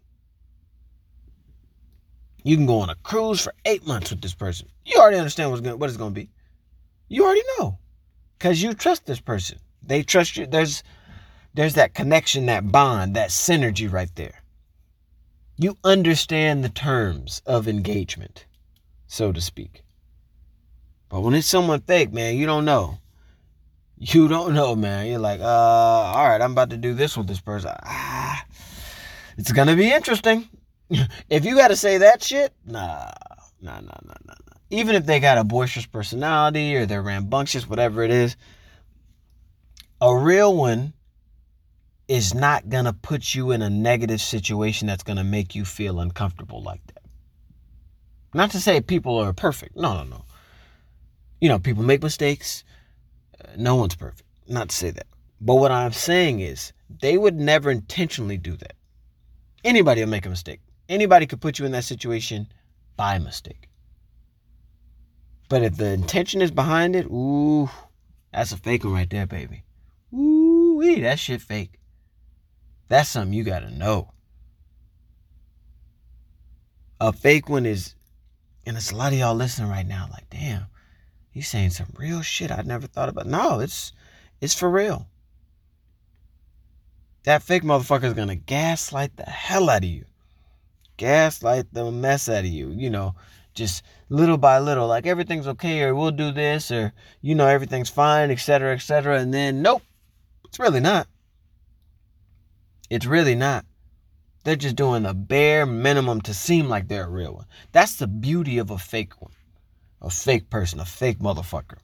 You 2.47 2.55
can 2.55 2.65
go 2.65 2.79
on 2.79 2.89
a 2.89 2.95
cruise 2.95 3.41
for 3.41 3.53
eight 3.65 3.85
months 3.85 4.09
with 4.09 4.21
this 4.21 4.33
person. 4.33 4.69
You 4.85 5.01
already 5.01 5.17
understand 5.17 5.51
what's 5.51 5.59
going, 5.59 5.77
what 5.77 5.89
it's 5.89 5.97
going 5.97 6.13
to 6.13 6.19
be. 6.21 6.29
You 7.09 7.25
already 7.25 7.41
know 7.59 7.77
because 8.39 8.63
you 8.63 8.73
trust 8.73 9.05
this 9.05 9.19
person. 9.19 9.59
They 9.83 10.01
trust 10.01 10.37
you. 10.37 10.47
There's 10.47 10.81
there's 11.55 11.73
that 11.73 11.93
connection, 11.93 12.45
that 12.45 12.71
bond, 12.71 13.17
that 13.17 13.31
synergy 13.31 13.91
right 13.91 14.09
there. 14.15 14.43
You 15.57 15.75
understand 15.83 16.63
the 16.63 16.69
terms 16.69 17.41
of 17.45 17.67
engagement, 17.67 18.45
so 19.07 19.33
to 19.33 19.41
speak. 19.41 19.83
But 21.09 21.23
when 21.23 21.33
it's 21.33 21.47
someone 21.47 21.81
fake, 21.81 22.13
man, 22.13 22.37
you 22.37 22.45
don't 22.45 22.63
know. 22.63 22.99
You 23.97 24.29
don't 24.29 24.53
know, 24.53 24.73
man. 24.73 25.07
You're 25.07 25.19
like, 25.19 25.41
uh, 25.41 25.43
all 25.43 26.29
right, 26.29 26.41
I'm 26.41 26.53
about 26.53 26.69
to 26.69 26.77
do 26.77 26.93
this 26.93 27.17
with 27.17 27.27
this 27.27 27.41
person. 27.41 27.71
Ah, 27.83 28.45
it's 29.37 29.51
gonna 29.51 29.75
be 29.75 29.91
interesting. 29.91 30.47
if 31.29 31.45
you 31.45 31.55
gotta 31.55 31.75
say 31.75 31.99
that 31.99 32.23
shit, 32.23 32.53
nah, 32.65 33.11
nah, 33.61 33.79
nah, 33.79 33.81
nah, 33.81 34.13
nah, 34.25 34.33
nah. 34.47 34.57
Even 34.69 34.95
if 34.95 35.05
they 35.05 35.19
got 35.19 35.37
a 35.37 35.43
boisterous 35.43 35.85
personality 35.85 36.75
or 36.75 36.85
they're 36.85 37.01
rambunctious, 37.01 37.67
whatever 37.67 38.03
it 38.03 38.11
is, 38.11 38.35
a 40.01 40.15
real 40.15 40.55
one 40.55 40.93
is 42.07 42.33
not 42.33 42.69
gonna 42.69 42.93
put 42.93 43.35
you 43.35 43.51
in 43.51 43.61
a 43.61 43.69
negative 43.69 44.21
situation 44.21 44.87
that's 44.87 45.03
gonna 45.03 45.23
make 45.23 45.55
you 45.55 45.65
feel 45.65 45.99
uncomfortable 45.99 46.61
like 46.63 46.85
that. 46.87 47.03
Not 48.33 48.51
to 48.51 48.59
say 48.59 48.81
people 48.81 49.17
are 49.17 49.33
perfect. 49.33 49.75
No, 49.75 49.93
no, 49.95 50.03
no. 50.03 50.25
You 51.41 51.49
know, 51.49 51.59
people 51.59 51.83
make 51.83 52.01
mistakes. 52.01 52.63
Uh, 53.39 53.51
no 53.57 53.75
one's 53.75 53.95
perfect. 53.95 54.23
Not 54.47 54.69
to 54.69 54.75
say 54.75 54.91
that. 54.91 55.07
But 55.39 55.55
what 55.55 55.71
I'm 55.71 55.93
saying 55.93 56.39
is, 56.39 56.73
they 57.01 57.17
would 57.17 57.35
never 57.35 57.69
intentionally 57.69 58.37
do 58.37 58.55
that. 58.57 58.73
Anybody 59.63 60.01
will 60.01 60.09
make 60.09 60.25
a 60.25 60.29
mistake. 60.29 60.61
Anybody 60.89 61.25
could 61.25 61.41
put 61.41 61.59
you 61.59 61.65
in 61.65 61.71
that 61.73 61.83
situation 61.83 62.47
by 62.95 63.19
mistake. 63.19 63.69
But 65.49 65.63
if 65.63 65.77
the 65.77 65.87
intention 65.91 66.41
is 66.41 66.51
behind 66.51 66.95
it, 66.95 67.05
ooh, 67.05 67.69
that's 68.33 68.51
a 68.51 68.57
fake 68.57 68.83
one 68.83 68.93
right 68.93 69.09
there, 69.09 69.25
baby. 69.25 69.63
Ooh, 70.13 70.81
that 71.01 71.19
shit 71.19 71.41
fake. 71.41 71.79
That's 72.89 73.09
something 73.09 73.33
you 73.33 73.43
gotta 73.43 73.71
know. 73.71 74.11
A 76.99 77.13
fake 77.13 77.49
one 77.49 77.65
is, 77.65 77.95
and 78.65 78.75
it's 78.75 78.91
a 78.91 78.95
lot 78.95 79.13
of 79.13 79.19
y'all 79.19 79.35
listening 79.35 79.69
right 79.69 79.85
now, 79.87 80.07
like, 80.11 80.29
damn, 80.29 80.65
he's 81.29 81.47
saying 81.47 81.69
some 81.71 81.93
real 81.97 82.21
shit 82.21 82.51
I 82.51 82.61
never 82.61 82.87
thought 82.87 83.09
about. 83.09 83.27
No, 83.27 83.59
it's 83.59 83.93
it's 84.41 84.55
for 84.55 84.69
real. 84.69 85.07
That 87.23 87.43
fake 87.43 87.63
motherfucker 87.63 88.05
is 88.05 88.13
gonna 88.13 88.35
gaslight 88.35 89.15
the 89.17 89.25
hell 89.25 89.69
out 89.69 89.83
of 89.83 89.89
you. 89.89 90.05
Gaslight 90.97 91.73
the 91.73 91.91
mess 91.91 92.27
out 92.27 92.39
of 92.39 92.45
you. 92.45 92.69
You 92.71 92.89
know, 92.89 93.15
just 93.53 93.83
little 94.09 94.37
by 94.37 94.59
little, 94.59 94.87
like 94.87 95.05
everything's 95.05 95.47
okay, 95.47 95.81
or 95.81 95.95
we'll 95.95 96.11
do 96.11 96.31
this, 96.31 96.71
or 96.71 96.93
you 97.21 97.35
know, 97.35 97.47
everything's 97.47 97.89
fine, 97.89 98.31
etc., 98.31 98.73
etc. 98.73 99.19
And 99.19 99.33
then 99.33 99.61
nope, 99.61 99.81
it's 100.45 100.59
really 100.59 100.79
not. 100.79 101.07
It's 102.89 103.05
really 103.05 103.35
not. 103.35 103.65
They're 104.43 104.55
just 104.55 104.77
doing 104.77 105.03
the 105.03 105.13
bare 105.13 105.65
minimum 105.65 106.21
to 106.21 106.33
seem 106.33 106.69
like 106.69 106.87
they're 106.87 107.03
a 107.03 107.09
real 107.09 107.33
one. 107.33 107.47
That's 107.73 107.95
the 107.95 108.07
beauty 108.07 108.59
of 108.59 108.71
a 108.71 108.77
fake 108.77 109.21
one, 109.21 109.33
a 110.01 110.09
fake 110.09 110.49
person, 110.49 110.79
a 110.79 110.85
fake 110.85 111.19
motherfucker. 111.19 111.79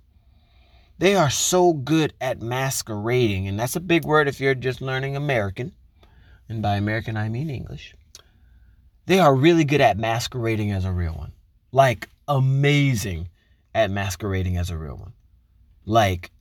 They 0.97 1.15
are 1.15 1.29
so 1.29 1.73
good 1.73 2.13
at 2.21 2.41
masquerading, 2.41 3.47
and 3.47 3.59
that's 3.59 3.75
a 3.75 3.81
big 3.81 4.05
word 4.05 4.29
if 4.29 4.39
you're 4.39 4.55
just 4.55 4.79
learning 4.79 5.17
American. 5.17 5.73
And 6.47 6.61
by 6.61 6.77
American, 6.77 7.17
I 7.17 7.27
mean 7.27 7.49
English. 7.49 7.95
They 9.05 9.19
are 9.19 9.35
really 9.35 9.65
good 9.65 9.81
at 9.81 9.97
masquerading 9.97 10.71
as 10.71 10.85
a 10.85 10.91
real 10.91 11.13
one. 11.13 11.33
Like, 11.71 12.09
amazing 12.27 13.29
at 13.75 13.91
masquerading 13.91 14.57
as 14.57 14.69
a 14.69 14.77
real 14.77 14.95
one. 14.95 15.13
Like, 15.85 16.31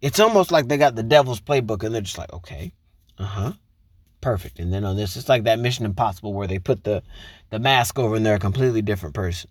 it's 0.00 0.20
almost 0.20 0.52
like 0.52 0.68
they 0.68 0.76
got 0.76 0.94
the 0.94 1.02
devil's 1.02 1.40
playbook 1.40 1.82
and 1.82 1.94
they're 1.94 2.02
just 2.02 2.18
like, 2.18 2.32
okay, 2.32 2.72
uh 3.18 3.24
huh, 3.24 3.52
perfect. 4.20 4.58
And 4.58 4.72
then 4.72 4.84
on 4.84 4.96
this, 4.96 5.16
it's 5.16 5.28
like 5.28 5.44
that 5.44 5.58
Mission 5.58 5.84
Impossible 5.84 6.32
where 6.32 6.46
they 6.46 6.58
put 6.58 6.84
the, 6.84 7.02
the 7.50 7.58
mask 7.58 7.98
over 7.98 8.16
and 8.16 8.24
they're 8.24 8.36
a 8.36 8.40
completely 8.40 8.82
different 8.82 9.14
person 9.14 9.50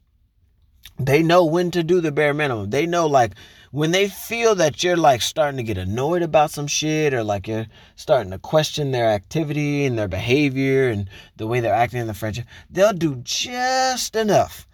they 1.00 1.24
know 1.24 1.46
when 1.46 1.72
to 1.72 1.84
do 1.84 2.02
the 2.02 2.12
bare 2.12 2.34
minimum. 2.34 2.70
They 2.70 2.86
know 2.86 3.08
like 3.08 3.34
when 3.72 3.92
they 3.92 4.08
feel 4.08 4.56
that 4.56 4.84
you're 4.84 4.98
like 4.98 5.22
starting 5.22 5.58
to 5.58 5.64
get 5.64 5.78
annoyed 5.78 6.22
about 6.22 6.52
some 6.52 6.68
shit 6.68 7.14
or 7.14 7.24
like 7.24 7.48
you're 7.48 7.68
starting 7.96 8.32
to 8.32 8.38
question 8.38 8.92
their 8.92 9.08
activity 9.08 9.86
and 9.86 9.98
their 9.98 10.08
behavior 10.08 10.90
and 10.90 11.10
the 11.38 11.48
way 11.48 11.60
they're 11.60 11.74
acting 11.74 12.02
in 12.02 12.08
the 12.08 12.14
friendship, 12.14 12.46
they'll 12.70 12.94
do 12.94 13.16
just 13.24 14.16
enough 14.16 14.68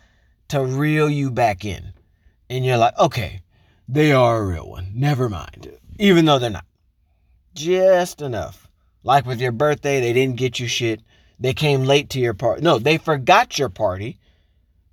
to 0.50 0.66
reel 0.66 1.10
you 1.10 1.32
back 1.32 1.64
in. 1.64 1.94
And 2.50 2.66
you're 2.66 2.78
like, 2.78 2.98
okay, 2.98 3.42
they 3.88 4.12
are 4.12 4.38
a 4.38 4.46
real 4.46 4.70
one. 4.70 4.92
Never 4.94 5.30
mind. 5.30 5.72
Even 6.00 6.26
though 6.26 6.40
they're 6.40 6.50
not. 6.50 6.66
Just 7.54 8.22
enough. 8.22 8.68
Like 9.04 9.26
with 9.26 9.40
your 9.40 9.52
birthday, 9.52 10.02
they 10.02 10.14
didn't 10.14 10.38
get 10.38 10.60
you 10.60 10.68
shit. 10.68 11.02
They 11.40 11.54
came 11.54 11.84
late 11.84 12.10
to 12.12 12.20
your 12.20 12.34
party. 12.34 12.62
No, 12.62 12.80
they 12.80 12.98
forgot 12.98 13.58
your 13.60 13.70
party. 13.70 14.20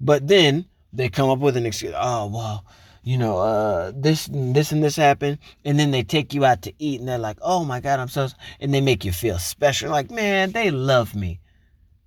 But 0.00 0.28
then 0.28 0.66
they 0.94 1.08
come 1.08 1.28
up 1.28 1.40
with 1.40 1.56
an 1.56 1.66
excuse. 1.66 1.94
Oh 1.96 2.26
well, 2.26 2.64
you 3.02 3.18
know, 3.18 3.38
uh, 3.38 3.92
this 3.94 4.28
this 4.32 4.72
and 4.72 4.82
this 4.82 4.96
happened, 4.96 5.38
and 5.64 5.78
then 5.78 5.90
they 5.90 6.02
take 6.02 6.32
you 6.32 6.44
out 6.44 6.62
to 6.62 6.72
eat, 6.78 7.00
and 7.00 7.08
they're 7.08 7.18
like, 7.18 7.38
oh 7.42 7.64
my 7.64 7.80
god, 7.80 7.98
I'm 8.00 8.08
so, 8.08 8.28
and 8.60 8.72
they 8.72 8.80
make 8.80 9.04
you 9.04 9.12
feel 9.12 9.38
special. 9.38 9.90
Like 9.90 10.10
man, 10.10 10.52
they 10.52 10.70
love 10.70 11.14
me, 11.14 11.40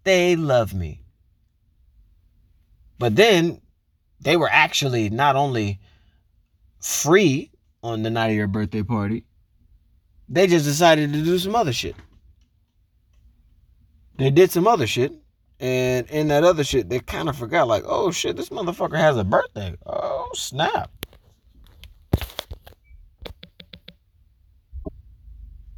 they 0.03 0.35
love 0.35 0.73
me. 0.73 1.01
But 2.97 3.15
then 3.15 3.61
they 4.21 4.37
were 4.37 4.49
actually 4.49 5.09
not 5.09 5.35
only 5.35 5.79
free 6.79 7.51
on 7.83 8.01
the 8.01 8.09
night 8.09 8.29
of 8.29 8.35
your 8.35 8.47
birthday 8.47 8.83
party, 8.83 9.25
they 10.27 10.47
just 10.47 10.65
decided 10.65 11.13
to 11.13 11.23
do 11.23 11.37
some 11.37 11.55
other 11.55 11.73
shit. 11.73 11.95
They 14.17 14.31
did 14.31 14.51
some 14.51 14.67
other 14.67 14.87
shit 14.87 15.13
and 15.59 16.07
in 16.09 16.27
that 16.27 16.43
other 16.43 16.63
shit, 16.63 16.89
they 16.89 16.99
kind 16.99 17.29
of 17.29 17.35
forgot, 17.35 17.67
like, 17.67 17.83
oh 17.85 18.11
shit, 18.11 18.35
this 18.35 18.49
motherfucker 18.49 18.97
has 18.97 19.17
a 19.17 19.23
birthday. 19.23 19.75
Oh, 19.85 20.29
snap. 20.33 20.91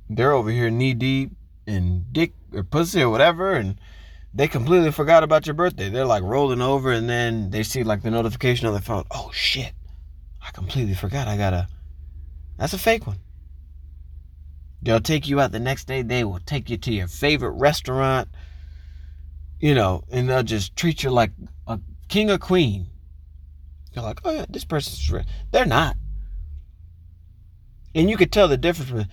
They're 0.09 0.31
over 0.31 0.49
here 0.49 0.69
knee 0.71 0.95
deep 0.95 1.31
in 1.67 2.05
dick 2.11 2.33
or 2.53 2.63
pussy 2.63 3.01
or 3.01 3.09
whatever, 3.09 3.53
and 3.53 3.79
they 4.33 4.47
completely 4.47 4.91
forgot 4.91 5.23
about 5.23 5.45
your 5.45 5.53
birthday. 5.53 5.89
They're 5.89 6.05
like 6.05 6.23
rolling 6.23 6.61
over, 6.61 6.91
and 6.91 7.07
then 7.07 7.51
they 7.51 7.61
see 7.61 7.83
like 7.83 8.01
the 8.01 8.09
notification 8.09 8.67
on 8.67 8.73
their 8.73 8.81
phone. 8.81 9.05
Oh 9.11 9.29
shit, 9.31 9.73
I 10.45 10.49
completely 10.51 10.95
forgot. 10.95 11.27
I 11.27 11.37
gotta. 11.37 11.67
That's 12.57 12.73
a 12.73 12.79
fake 12.79 13.05
one. 13.05 13.19
They'll 14.81 14.99
take 14.99 15.27
you 15.27 15.39
out 15.39 15.51
the 15.51 15.59
next 15.59 15.85
day. 15.85 16.01
They 16.01 16.23
will 16.23 16.39
take 16.39 16.69
you 16.69 16.77
to 16.77 16.91
your 16.91 17.07
favorite 17.07 17.51
restaurant 17.51 18.29
you 19.59 19.73
know, 19.73 20.03
and 20.11 20.29
they'll 20.29 20.43
just 20.43 20.75
treat 20.75 21.03
you 21.03 21.09
like 21.09 21.31
a 21.67 21.79
king 22.07 22.31
or 22.31 22.37
queen. 22.37 22.87
You're 23.93 24.03
like, 24.03 24.21
oh 24.23 24.31
yeah, 24.31 24.45
this 24.49 24.65
person's 24.65 25.11
real. 25.11 25.23
They're 25.51 25.65
not. 25.65 25.95
And 27.95 28.09
you 28.09 28.17
could 28.17 28.31
tell 28.31 28.47
the 28.47 28.57
difference. 28.57 29.07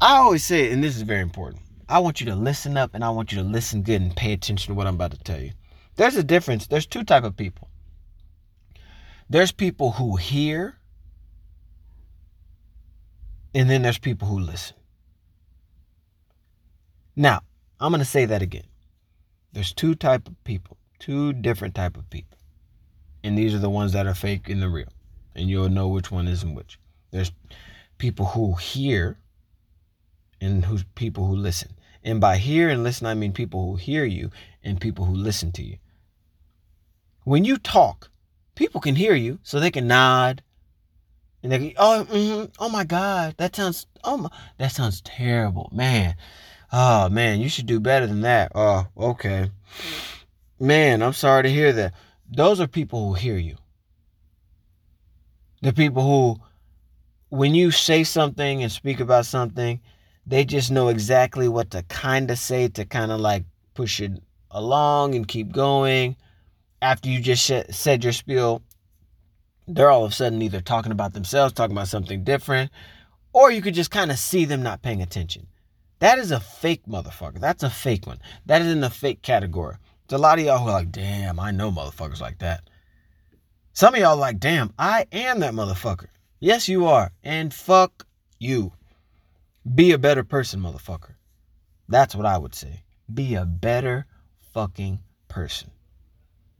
I 0.00 0.16
always 0.16 0.44
say, 0.44 0.70
and 0.70 0.82
this 0.82 0.96
is 0.96 1.02
very 1.02 1.22
important. 1.22 1.62
I 1.88 1.98
want 1.98 2.20
you 2.20 2.26
to 2.26 2.34
listen 2.34 2.76
up 2.76 2.94
and 2.94 3.04
I 3.04 3.10
want 3.10 3.32
you 3.32 3.38
to 3.38 3.44
listen 3.44 3.82
good 3.82 4.00
and 4.00 4.14
pay 4.14 4.32
attention 4.32 4.72
to 4.72 4.76
what 4.76 4.86
I'm 4.86 4.94
about 4.94 5.12
to 5.12 5.18
tell 5.18 5.40
you. 5.40 5.52
There's 5.96 6.16
a 6.16 6.24
difference. 6.24 6.66
There's 6.66 6.86
two 6.86 7.04
type 7.04 7.24
of 7.24 7.36
people. 7.36 7.70
There's 9.28 9.50
people 9.52 9.92
who 9.92 10.16
hear, 10.16 10.78
and 13.54 13.68
then 13.68 13.82
there's 13.82 13.98
people 13.98 14.28
who 14.28 14.38
listen. 14.38 14.76
Now, 17.16 17.40
I'm 17.80 17.90
going 17.90 18.00
to 18.00 18.04
say 18.04 18.26
that 18.26 18.42
again. 18.42 18.66
There's 19.56 19.72
two 19.72 19.94
type 19.94 20.28
of 20.28 20.44
people, 20.44 20.76
two 20.98 21.32
different 21.32 21.74
type 21.74 21.96
of 21.96 22.10
people. 22.10 22.36
And 23.24 23.38
these 23.38 23.54
are 23.54 23.58
the 23.58 23.70
ones 23.70 23.94
that 23.94 24.06
are 24.06 24.14
fake 24.14 24.50
and 24.50 24.60
the 24.60 24.68
real. 24.68 24.92
And 25.34 25.48
you'll 25.48 25.70
know 25.70 25.88
which 25.88 26.10
one 26.10 26.28
isn't 26.28 26.54
which. 26.54 26.78
There's 27.10 27.32
people 27.96 28.26
who 28.26 28.56
hear 28.56 29.16
and 30.42 30.62
who's 30.62 30.84
people 30.94 31.26
who 31.26 31.34
listen. 31.36 31.70
And 32.04 32.20
by 32.20 32.36
hear 32.36 32.68
and 32.68 32.84
listen, 32.84 33.06
I 33.06 33.14
mean 33.14 33.32
people 33.32 33.70
who 33.70 33.76
hear 33.76 34.04
you 34.04 34.30
and 34.62 34.78
people 34.78 35.06
who 35.06 35.14
listen 35.14 35.52
to 35.52 35.62
you. 35.62 35.78
When 37.24 37.46
you 37.46 37.56
talk, 37.56 38.10
people 38.56 38.82
can 38.82 38.94
hear 38.94 39.14
you, 39.14 39.38
so 39.42 39.58
they 39.58 39.70
can 39.70 39.88
nod, 39.88 40.42
and 41.42 41.50
they 41.50 41.58
can, 41.58 41.72
oh, 41.78 42.06
mm-hmm, 42.10 42.52
oh 42.58 42.68
my 42.68 42.84
God, 42.84 43.36
that 43.38 43.56
sounds, 43.56 43.86
oh 44.04 44.18
my, 44.18 44.28
that 44.58 44.72
sounds 44.72 45.00
terrible, 45.00 45.70
man. 45.72 46.14
Oh 46.78 47.08
man, 47.08 47.40
you 47.40 47.48
should 47.48 47.64
do 47.64 47.80
better 47.80 48.06
than 48.06 48.20
that. 48.20 48.52
Oh, 48.54 48.86
okay. 48.98 49.50
Man, 50.60 51.02
I'm 51.02 51.14
sorry 51.14 51.44
to 51.44 51.48
hear 51.48 51.72
that. 51.72 51.94
Those 52.30 52.60
are 52.60 52.66
people 52.66 53.08
who 53.08 53.14
hear 53.14 53.38
you. 53.38 53.56
The 55.62 55.72
people 55.72 56.02
who, 56.02 56.36
when 57.30 57.54
you 57.54 57.70
say 57.70 58.04
something 58.04 58.62
and 58.62 58.70
speak 58.70 59.00
about 59.00 59.24
something, 59.24 59.80
they 60.26 60.44
just 60.44 60.70
know 60.70 60.88
exactly 60.88 61.48
what 61.48 61.70
to 61.70 61.82
kind 61.84 62.30
of 62.30 62.38
say 62.38 62.68
to 62.68 62.84
kind 62.84 63.10
of 63.10 63.20
like 63.20 63.46
push 63.72 63.98
it 64.02 64.12
along 64.50 65.14
and 65.14 65.26
keep 65.26 65.52
going. 65.52 66.14
After 66.82 67.08
you 67.08 67.20
just 67.20 67.50
said 67.70 68.04
your 68.04 68.12
spiel, 68.12 68.60
they're 69.66 69.90
all 69.90 70.04
of 70.04 70.10
a 70.12 70.14
sudden 70.14 70.42
either 70.42 70.60
talking 70.60 70.92
about 70.92 71.14
themselves, 71.14 71.54
talking 71.54 71.74
about 71.74 71.88
something 71.88 72.22
different, 72.22 72.70
or 73.32 73.50
you 73.50 73.62
could 73.62 73.74
just 73.74 73.90
kind 73.90 74.10
of 74.10 74.18
see 74.18 74.44
them 74.44 74.62
not 74.62 74.82
paying 74.82 75.00
attention. 75.00 75.46
That 75.98 76.18
is 76.18 76.30
a 76.30 76.40
fake 76.40 76.82
motherfucker. 76.86 77.40
That's 77.40 77.62
a 77.62 77.70
fake 77.70 78.06
one. 78.06 78.18
That 78.46 78.62
is 78.62 78.68
in 78.68 78.80
the 78.80 78.90
fake 78.90 79.22
category. 79.22 79.76
There's 80.08 80.20
a 80.20 80.22
lot 80.22 80.38
of 80.38 80.44
y'all 80.44 80.58
who 80.58 80.68
are 80.68 80.72
like, 80.72 80.92
damn, 80.92 81.40
I 81.40 81.50
know 81.50 81.70
motherfuckers 81.70 82.20
like 82.20 82.38
that. 82.38 82.68
Some 83.72 83.94
of 83.94 84.00
y'all 84.00 84.16
like, 84.16 84.38
damn, 84.38 84.72
I 84.78 85.06
am 85.12 85.40
that 85.40 85.54
motherfucker. 85.54 86.06
Yes, 86.38 86.68
you 86.68 86.86
are. 86.86 87.12
And 87.24 87.52
fuck 87.52 88.06
you. 88.38 88.72
Be 89.74 89.92
a 89.92 89.98
better 89.98 90.22
person, 90.22 90.60
motherfucker. 90.60 91.14
That's 91.88 92.14
what 92.14 92.26
I 92.26 92.38
would 92.38 92.54
say. 92.54 92.82
Be 93.12 93.34
a 93.34 93.44
better 93.44 94.06
fucking 94.52 95.00
person. 95.28 95.70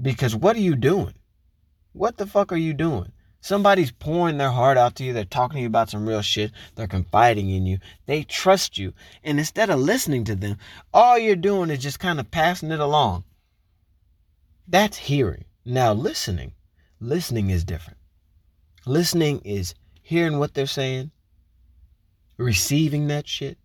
Because 0.01 0.35
what 0.35 0.57
are 0.57 0.61
you 0.61 0.77
doing? 0.77 1.15
What 1.93 2.17
the 2.17 2.27
fuck 2.27 2.53
are 2.53 2.57
you 2.57 2.75
doing? 2.75 3.13
Somebody's 3.47 3.93
pouring 3.93 4.39
their 4.39 4.51
heart 4.51 4.77
out 4.77 4.97
to 4.97 5.05
you. 5.05 5.13
They're 5.13 5.25
talking 5.25 5.59
to 5.59 5.61
you 5.61 5.69
about 5.69 5.89
some 5.89 6.05
real 6.05 6.21
shit. 6.21 6.51
They're 6.75 6.89
confiding 6.89 7.49
in 7.49 7.65
you. 7.65 7.79
They 8.07 8.25
trust 8.25 8.77
you. 8.77 8.93
And 9.23 9.39
instead 9.39 9.71
of 9.71 9.79
listening 9.79 10.25
to 10.25 10.35
them, 10.35 10.59
all 10.93 11.17
you're 11.17 11.37
doing 11.37 11.71
is 11.71 11.79
just 11.79 12.01
kind 12.01 12.19
of 12.19 12.29
passing 12.33 12.73
it 12.73 12.81
along. 12.81 13.23
That's 14.67 14.97
hearing. 14.97 15.45
Now, 15.65 15.93
listening. 15.93 16.55
Listening 16.99 17.51
is 17.51 17.63
different. 17.63 18.01
Listening 18.85 19.39
is 19.45 19.77
hearing 20.03 20.41
what 20.41 20.55
they're 20.55 20.67
saying, 20.67 21.13
receiving 22.39 23.07
that 23.07 23.29
shit, 23.29 23.59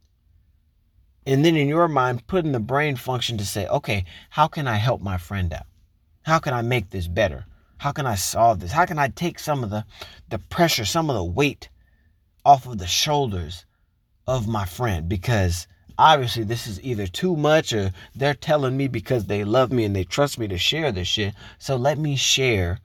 and 1.26 1.44
then 1.44 1.56
in 1.56 1.67
your 1.67 1.88
mind, 1.88 2.28
putting 2.28 2.52
the 2.52 2.60
brain 2.60 2.98
function 2.98 3.36
to 3.39 3.46
say, 3.48 3.65
okay, 3.65 4.06
how 4.30 4.48
can 4.48 4.67
I 4.67 4.76
help 4.76 5.02
my 5.02 5.17
friend 5.17 5.52
out? 5.52 5.65
How 6.22 6.38
can 6.38 6.54
I 6.54 6.62
make 6.62 6.91
this 6.91 7.08
better? 7.08 7.48
How 7.82 7.91
can 7.91 8.06
I 8.06 8.13
solve 8.13 8.60
this? 8.60 8.72
How 8.72 8.86
can 8.86 9.00
I 9.00 9.08
take 9.08 9.39
some 9.39 9.63
of 9.63 9.72
the, 9.72 9.86
the 10.30 10.38
pressure, 10.38 10.86
some 10.86 11.10
of 11.10 11.15
the 11.15 11.24
weight 11.24 11.70
off 12.46 12.67
of 12.67 12.78
the 12.78 12.86
shoulders 12.86 13.65
of 14.28 14.48
my 14.48 14.65
friend? 14.65 15.10
Because 15.10 15.65
obviously 15.98 16.44
this 16.44 16.67
is 16.67 16.80
either 16.84 17.08
too 17.08 17.36
much 17.36 17.74
or 17.74 17.91
they're 18.13 18.36
telling 18.36 18.78
me 18.78 18.88
because 18.88 19.26
they 19.26 19.44
love 19.44 19.72
me 19.72 19.84
and 19.84 19.96
they 19.96 20.04
trust 20.04 20.38
me 20.38 20.48
to 20.50 20.60
share 20.60 20.91
this 20.91 21.08
shit. 21.08 21.34
So 21.58 21.76
let 21.76 21.98
me 21.98 22.15
share 22.15 22.78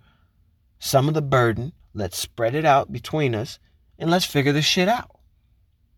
some 0.78 1.09
of 1.09 1.14
the 1.14 1.20
burden. 1.20 1.74
Let's 1.92 2.16
spread 2.16 2.54
it 2.54 2.64
out 2.64 2.90
between 2.90 3.35
us 3.35 3.59
and 3.98 4.11
let's 4.11 4.24
figure 4.24 4.52
this 4.52 4.64
shit 4.64 4.88
out. 4.88 5.11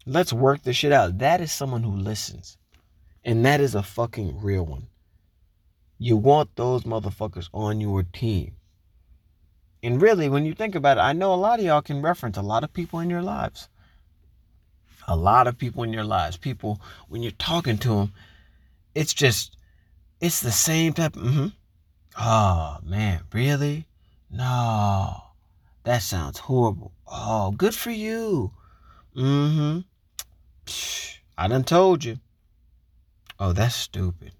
Let's 0.07 0.33
work 0.33 0.65
this 0.65 0.75
shit 0.75 0.91
out. 0.91 1.19
That 1.19 1.41
is 1.41 1.53
someone 1.53 1.85
who 1.85 1.93
listens. 1.93 2.59
And 3.25 3.47
that 3.47 3.61
is 3.61 3.77
a 3.77 3.83
fucking 3.85 4.41
real 4.43 4.67
one. 4.67 4.89
You 5.99 6.17
want 6.17 6.57
those 6.57 6.83
motherfuckers 6.83 7.49
on 7.55 7.81
your 7.81 8.03
team. 8.03 8.57
And 9.83 10.03
really, 10.03 10.29
when 10.29 10.45
you 10.45 10.55
think 10.55 10.75
about 10.75 10.99
it, 10.99 11.03
I 11.03 11.13
know 11.13 11.33
a 11.33 11.37
lot 11.37 11.61
of 11.61 11.65
y'all 11.65 11.83
can 11.83 12.03
reference 12.03 12.37
a 12.37 12.43
lot 12.43 12.65
of 12.65 12.73
people 12.73 13.01
in 13.01 13.11
your 13.11 13.23
lives. 13.23 13.69
A 15.07 15.17
lot 15.17 15.47
of 15.47 15.57
people 15.57 15.85
in 15.85 15.93
your 15.93 16.05
lives. 16.05 16.37
People, 16.37 16.81
when 17.09 17.23
you're 17.23 17.33
talking 17.33 17.79
to 17.79 17.89
them, 17.89 18.13
it's 18.95 19.15
just, 19.15 19.57
it's 20.21 20.41
the 20.41 20.53
same 20.53 20.93
type. 20.93 21.17
of, 21.17 21.23
Mm-hmm. 21.23 21.47
Oh, 22.21 22.79
man, 22.83 23.23
really? 23.33 23.87
No, 24.31 25.23
that 25.85 26.03
sounds 26.03 26.39
horrible. 26.39 26.93
Oh, 27.07 27.53
good 27.53 27.75
for 27.75 27.91
you. 27.93 28.53
Mm-hmm. 29.17 29.81
I 31.39 31.49
done 31.49 31.65
told 31.65 32.05
you. 32.05 32.19
Oh, 33.39 33.53
that's 33.53 33.77
stupid. 33.77 34.33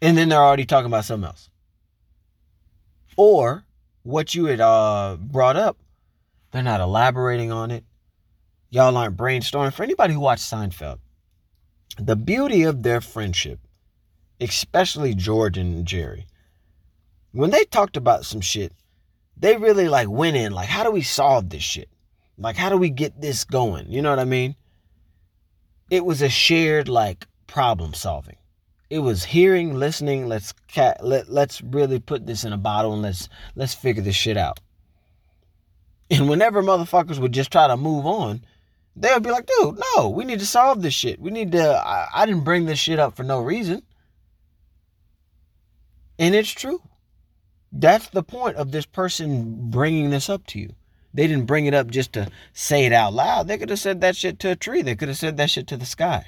And 0.00 0.16
then 0.16 0.30
they're 0.30 0.38
already 0.38 0.64
talking 0.64 0.86
about 0.86 1.04
something 1.04 1.26
else. 1.26 1.50
Or 3.18 3.64
what 4.04 4.36
you 4.36 4.44
had 4.44 4.60
uh, 4.60 5.16
brought 5.20 5.56
up, 5.56 5.76
they're 6.52 6.62
not 6.62 6.80
elaborating 6.80 7.50
on 7.50 7.72
it. 7.72 7.84
Y'all 8.70 8.96
aren't 8.96 9.16
brainstorming. 9.16 9.72
For 9.72 9.82
anybody 9.82 10.14
who 10.14 10.20
watched 10.20 10.44
Seinfeld, 10.44 11.00
the 11.98 12.14
beauty 12.14 12.62
of 12.62 12.84
their 12.84 13.00
friendship, 13.00 13.58
especially 14.40 15.14
George 15.14 15.58
and 15.58 15.84
Jerry, 15.84 16.26
when 17.32 17.50
they 17.50 17.64
talked 17.64 17.96
about 17.96 18.24
some 18.24 18.40
shit, 18.40 18.72
they 19.36 19.56
really 19.56 19.88
like 19.88 20.08
went 20.08 20.36
in 20.36 20.52
like, 20.52 20.68
how 20.68 20.84
do 20.84 20.92
we 20.92 21.02
solve 21.02 21.50
this 21.50 21.64
shit? 21.64 21.88
Like, 22.38 22.54
how 22.54 22.68
do 22.68 22.76
we 22.76 22.88
get 22.88 23.20
this 23.20 23.42
going? 23.42 23.90
You 23.90 24.00
know 24.00 24.10
what 24.10 24.20
I 24.20 24.26
mean? 24.26 24.54
It 25.90 26.04
was 26.04 26.22
a 26.22 26.28
shared 26.28 26.88
like 26.88 27.26
problem 27.48 27.94
solving. 27.94 28.36
It 28.90 29.00
was 29.00 29.24
hearing, 29.24 29.74
listening. 29.74 30.28
Let's 30.28 30.54
cat. 30.66 31.04
Let 31.04 31.28
let's 31.28 31.60
really 31.60 31.98
put 31.98 32.26
this 32.26 32.44
in 32.44 32.52
a 32.52 32.58
bottle 32.58 32.94
and 32.94 33.02
let's 33.02 33.28
let's 33.54 33.74
figure 33.74 34.02
this 34.02 34.16
shit 34.16 34.36
out. 34.36 34.60
And 36.10 36.28
whenever 36.28 36.62
motherfuckers 36.62 37.18
would 37.18 37.32
just 37.32 37.52
try 37.52 37.66
to 37.66 37.76
move 37.76 38.06
on, 38.06 38.42
they 38.96 39.12
would 39.12 39.22
be 39.22 39.30
like, 39.30 39.46
dude, 39.46 39.78
no, 39.96 40.08
we 40.08 40.24
need 40.24 40.38
to 40.38 40.46
solve 40.46 40.80
this 40.80 40.94
shit. 40.94 41.20
We 41.20 41.30
need 41.30 41.52
to. 41.52 41.62
I, 41.62 42.08
I 42.14 42.26
didn't 42.26 42.44
bring 42.44 42.64
this 42.64 42.78
shit 42.78 42.98
up 42.98 43.14
for 43.14 43.24
no 43.24 43.40
reason. 43.40 43.82
And 46.18 46.34
it's 46.34 46.50
true. 46.50 46.82
That's 47.70 48.08
the 48.08 48.22
point 48.22 48.56
of 48.56 48.72
this 48.72 48.86
person 48.86 49.70
bringing 49.70 50.10
this 50.10 50.28
up 50.30 50.46
to 50.48 50.58
you. 50.58 50.74
They 51.12 51.26
didn't 51.26 51.46
bring 51.46 51.66
it 51.66 51.74
up 51.74 51.88
just 51.88 52.12
to 52.14 52.28
say 52.52 52.86
it 52.86 52.92
out 52.92 53.12
loud. 53.12 53.48
They 53.48 53.58
could 53.58 53.70
have 53.70 53.78
said 53.78 54.00
that 54.00 54.16
shit 54.16 54.38
to 54.40 54.50
a 54.50 54.56
tree. 54.56 54.82
They 54.82 54.94
could 54.94 55.08
have 55.08 55.16
said 55.18 55.36
that 55.36 55.50
shit 55.50 55.66
to 55.68 55.76
the 55.76 55.86
sky. 55.86 56.26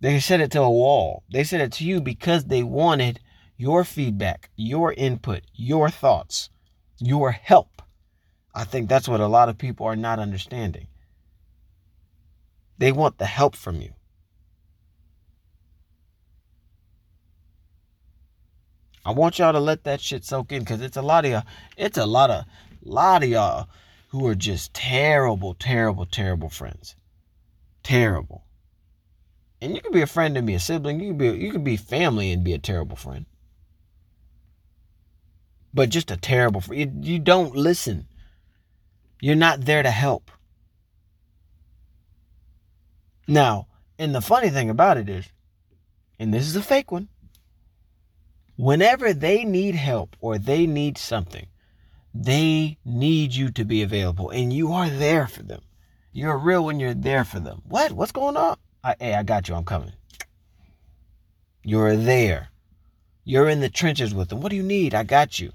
They 0.00 0.18
said 0.18 0.40
it 0.40 0.50
to 0.52 0.62
a 0.62 0.70
wall. 0.70 1.24
They 1.30 1.44
said 1.44 1.60
it 1.60 1.72
to 1.72 1.84
you 1.84 2.00
because 2.00 2.44
they 2.44 2.62
wanted 2.62 3.20
your 3.56 3.84
feedback, 3.84 4.50
your 4.56 4.92
input, 4.94 5.42
your 5.54 5.90
thoughts, 5.90 6.48
your 6.98 7.32
help. 7.32 7.82
I 8.54 8.64
think 8.64 8.88
that's 8.88 9.08
what 9.08 9.20
a 9.20 9.28
lot 9.28 9.48
of 9.48 9.58
people 9.58 9.86
are 9.86 9.96
not 9.96 10.18
understanding. 10.18 10.86
They 12.78 12.92
want 12.92 13.18
the 13.18 13.26
help 13.26 13.54
from 13.54 13.82
you. 13.82 13.92
I 19.04 19.12
want 19.12 19.38
y'all 19.38 19.52
to 19.52 19.60
let 19.60 19.84
that 19.84 20.00
shit 20.00 20.24
soak 20.24 20.52
in 20.52 20.60
because 20.60 20.80
it's 20.80 20.96
a 20.96 21.02
lot 21.02 21.24
of 21.24 21.30
y'all, 21.30 21.42
it's 21.76 21.98
a 21.98 22.06
lot 22.06 22.30
of 22.30 22.44
lot 22.82 23.22
of 23.22 23.28
y'all 23.28 23.68
who 24.08 24.26
are 24.26 24.34
just 24.34 24.72
terrible, 24.72 25.54
terrible, 25.54 26.06
terrible 26.06 26.48
friends. 26.48 26.96
Terrible. 27.82 28.44
And 29.62 29.74
you 29.74 29.80
can 29.80 29.92
be 29.92 30.02
a 30.02 30.06
friend 30.06 30.36
and 30.36 30.46
be 30.46 30.54
a 30.54 30.60
sibling. 30.60 31.00
You 31.00 31.08
can 31.08 31.18
be 31.18 31.28
you 31.38 31.52
can 31.52 31.64
be 31.64 31.76
family 31.76 32.32
and 32.32 32.42
be 32.42 32.52
a 32.52 32.58
terrible 32.58 32.96
friend. 32.96 33.26
But 35.72 35.90
just 35.90 36.10
a 36.10 36.16
terrible 36.16 36.60
friend. 36.60 37.04
You, 37.04 37.14
you 37.14 37.18
don't 37.18 37.54
listen. 37.54 38.06
You're 39.20 39.36
not 39.36 39.66
there 39.66 39.82
to 39.82 39.90
help. 39.90 40.30
Now, 43.28 43.66
and 43.98 44.14
the 44.14 44.22
funny 44.22 44.48
thing 44.48 44.70
about 44.70 44.96
it 44.96 45.08
is, 45.08 45.26
and 46.18 46.32
this 46.32 46.46
is 46.46 46.56
a 46.56 46.62
fake 46.62 46.90
one, 46.90 47.08
whenever 48.56 49.12
they 49.12 49.44
need 49.44 49.74
help 49.74 50.16
or 50.20 50.38
they 50.38 50.66
need 50.66 50.98
something, 50.98 51.46
they 52.12 52.78
need 52.84 53.34
you 53.34 53.50
to 53.52 53.64
be 53.64 53.82
available 53.82 54.30
and 54.30 54.52
you 54.52 54.72
are 54.72 54.90
there 54.90 55.28
for 55.28 55.42
them. 55.42 55.60
You're 56.12 56.38
real 56.38 56.64
when 56.64 56.80
you're 56.80 56.94
there 56.94 57.24
for 57.24 57.38
them. 57.38 57.62
What? 57.68 57.92
What's 57.92 58.10
going 58.10 58.36
on? 58.36 58.56
I, 58.82 58.94
hey, 58.98 59.14
I 59.14 59.22
got 59.22 59.48
you. 59.48 59.54
I'm 59.54 59.64
coming. 59.64 59.92
You're 61.62 61.96
there. 61.96 62.48
You're 63.24 63.48
in 63.48 63.60
the 63.60 63.68
trenches 63.68 64.14
with 64.14 64.28
them. 64.28 64.40
What 64.40 64.50
do 64.50 64.56
you 64.56 64.62
need? 64.62 64.94
I 64.94 65.02
got 65.02 65.38
you. 65.38 65.52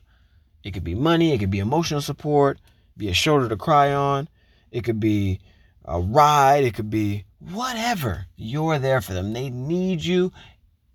It 0.64 0.72
could 0.72 0.84
be 0.84 0.96
money. 0.96 1.34
It 1.34 1.40
could 1.40 1.52
be 1.52 1.60
emotional 1.60 2.02
support. 2.02 2.60
Be 2.98 3.10
a 3.10 3.14
shoulder 3.14 3.50
to 3.50 3.58
cry 3.58 3.94
on. 3.94 4.30
It 4.72 4.84
could 4.84 5.00
be 5.00 5.40
a 5.84 6.00
ride. 6.00 6.64
It 6.64 6.74
could 6.74 6.90
be 6.90 7.26
whatever. 7.40 8.26
You're 8.36 8.80
there 8.80 9.02
for 9.02 9.14
them. 9.14 9.34
They 9.34 9.50
need 9.50 10.04
you. 10.04 10.32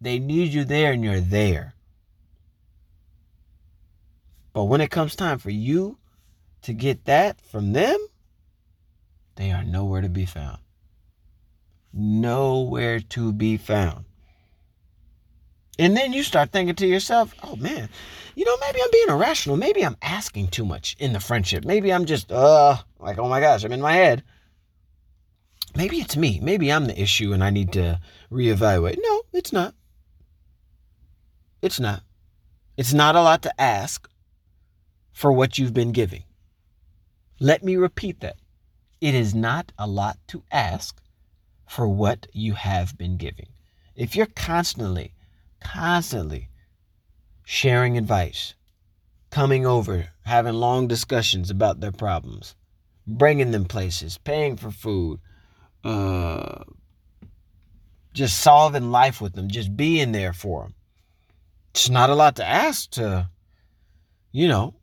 They 0.00 0.18
need 0.18 0.52
you 0.52 0.64
there, 0.64 0.92
and 0.92 1.04
you're 1.04 1.20
there. 1.20 1.74
But 4.52 4.64
when 4.64 4.80
it 4.80 4.90
comes 4.90 5.14
time 5.14 5.38
for 5.38 5.50
you 5.50 5.98
to 6.62 6.72
get 6.72 7.04
that 7.04 7.40
from 7.40 7.72
them, 7.72 7.98
they 9.36 9.52
are 9.52 9.64
nowhere 9.64 10.00
to 10.00 10.08
be 10.08 10.26
found. 10.26 10.58
Nowhere 11.92 13.00
to 13.00 13.32
be 13.32 13.56
found. 13.56 14.04
And 15.78 15.96
then 15.96 16.12
you 16.12 16.22
start 16.22 16.52
thinking 16.52 16.74
to 16.76 16.86
yourself, 16.86 17.34
oh 17.42 17.56
man, 17.56 17.88
you 18.34 18.44
know, 18.44 18.56
maybe 18.60 18.80
I'm 18.82 18.90
being 18.92 19.08
irrational. 19.08 19.56
Maybe 19.56 19.84
I'm 19.84 19.96
asking 20.02 20.48
too 20.48 20.64
much 20.64 20.94
in 20.98 21.12
the 21.12 21.20
friendship. 21.20 21.64
Maybe 21.64 21.92
I'm 21.92 22.04
just, 22.04 22.30
uh, 22.30 22.76
like, 22.98 23.18
oh 23.18 23.28
my 23.28 23.40
gosh, 23.40 23.64
I'm 23.64 23.72
in 23.72 23.80
my 23.80 23.94
head. 23.94 24.22
Maybe 25.74 25.98
it's 25.98 26.16
me. 26.16 26.38
Maybe 26.42 26.70
I'm 26.70 26.86
the 26.86 27.00
issue 27.00 27.32
and 27.32 27.42
I 27.42 27.50
need 27.50 27.72
to 27.72 28.00
reevaluate. 28.30 28.98
No, 29.00 29.22
it's 29.32 29.52
not. 29.52 29.74
It's 31.62 31.80
not. 31.80 32.02
It's 32.76 32.92
not 32.92 33.16
a 33.16 33.22
lot 33.22 33.42
to 33.42 33.60
ask 33.60 34.08
for 35.12 35.32
what 35.32 35.58
you've 35.58 35.74
been 35.74 35.92
giving. 35.92 36.24
Let 37.38 37.62
me 37.64 37.76
repeat 37.76 38.20
that. 38.20 38.36
It 39.00 39.14
is 39.14 39.34
not 39.34 39.72
a 39.78 39.86
lot 39.86 40.18
to 40.28 40.42
ask 40.52 41.00
for 41.70 41.86
what 41.86 42.26
you 42.32 42.54
have 42.54 42.98
been 42.98 43.16
giving. 43.16 43.46
If 43.94 44.16
you're 44.16 44.26
constantly, 44.26 45.14
constantly 45.60 46.48
sharing 47.44 47.96
advice, 47.96 48.54
coming 49.30 49.64
over, 49.64 50.08
having 50.22 50.54
long 50.54 50.88
discussions 50.88 51.48
about 51.48 51.78
their 51.78 51.92
problems, 51.92 52.56
bringing 53.06 53.52
them 53.52 53.66
places, 53.66 54.18
paying 54.18 54.56
for 54.56 54.72
food, 54.72 55.20
uh, 55.84 56.64
just 58.14 58.40
solving 58.40 58.90
life 58.90 59.20
with 59.20 59.34
them, 59.34 59.46
just 59.46 59.76
being 59.76 60.10
there 60.10 60.32
for 60.32 60.64
them. 60.64 60.74
It's 61.70 61.88
not 61.88 62.10
a 62.10 62.16
lot 62.16 62.34
to 62.36 62.44
ask 62.44 62.90
to, 62.92 63.30
you 64.32 64.48
know, 64.48 64.74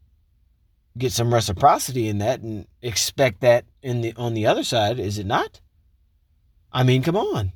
get 0.97 1.11
some 1.11 1.33
reciprocity 1.33 2.07
in 2.07 2.19
that 2.19 2.39
and 2.39 2.65
expect 2.81 3.41
that 3.41 3.65
in 3.83 3.99
the 3.99 4.13
on 4.15 4.35
the 4.35 4.45
other 4.45 4.63
side, 4.63 4.99
is 4.99 5.19
it 5.19 5.25
not? 5.25 5.59
I 6.77 6.83
mean, 6.83 7.01
come 7.01 7.17
on. 7.17 7.53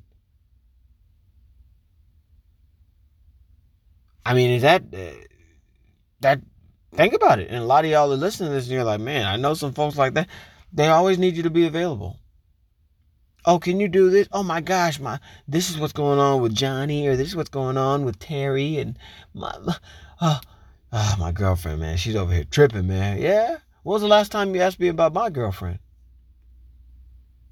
I 4.25 4.33
mean, 4.33 4.49
is 4.49 4.63
that 4.63 4.81
uh, 4.91 5.11
that? 6.21 6.41
Think 6.95 7.13
about 7.13 7.37
it. 7.37 7.49
And 7.49 7.57
a 7.57 7.65
lot 7.65 7.85
of 7.85 7.91
y'all 7.91 8.11
are 8.11 8.15
listening 8.15 8.49
to 8.49 8.55
this, 8.55 8.65
and 8.65 8.73
you're 8.73 8.83
like, 8.83 8.99
man, 8.99 9.27
I 9.27 9.35
know 9.35 9.53
some 9.53 9.73
folks 9.73 9.95
like 9.95 10.15
that. 10.15 10.27
They 10.73 10.87
always 10.87 11.19
need 11.19 11.37
you 11.37 11.43
to 11.43 11.51
be 11.51 11.67
available. 11.67 12.17
Oh, 13.45 13.59
can 13.59 13.79
you 13.79 13.87
do 13.87 14.09
this? 14.09 14.27
Oh 14.31 14.41
my 14.41 14.59
gosh, 14.59 14.99
my 14.99 15.19
this 15.47 15.69
is 15.69 15.77
what's 15.77 15.93
going 15.93 16.17
on 16.17 16.41
with 16.41 16.55
Johnny, 16.55 17.07
or 17.07 17.15
this 17.15 17.27
is 17.27 17.35
what's 17.35 17.49
going 17.49 17.77
on 17.77 18.05
with 18.05 18.17
Terry, 18.17 18.79
and 18.79 18.97
my, 19.35 19.55
my 19.63 19.75
oh, 20.19 20.39
my 21.19 21.31
girlfriend, 21.31 21.79
man, 21.79 21.95
she's 21.95 22.15
over 22.15 22.33
here 22.33 22.43
tripping, 22.43 22.87
man. 22.87 23.21
Yeah. 23.21 23.57
When 23.83 23.93
was 23.93 24.01
the 24.01 24.07
last 24.07 24.31
time 24.31 24.55
you 24.55 24.61
asked 24.61 24.79
me 24.79 24.87
about 24.87 25.13
my 25.13 25.29
girlfriend? 25.29 25.77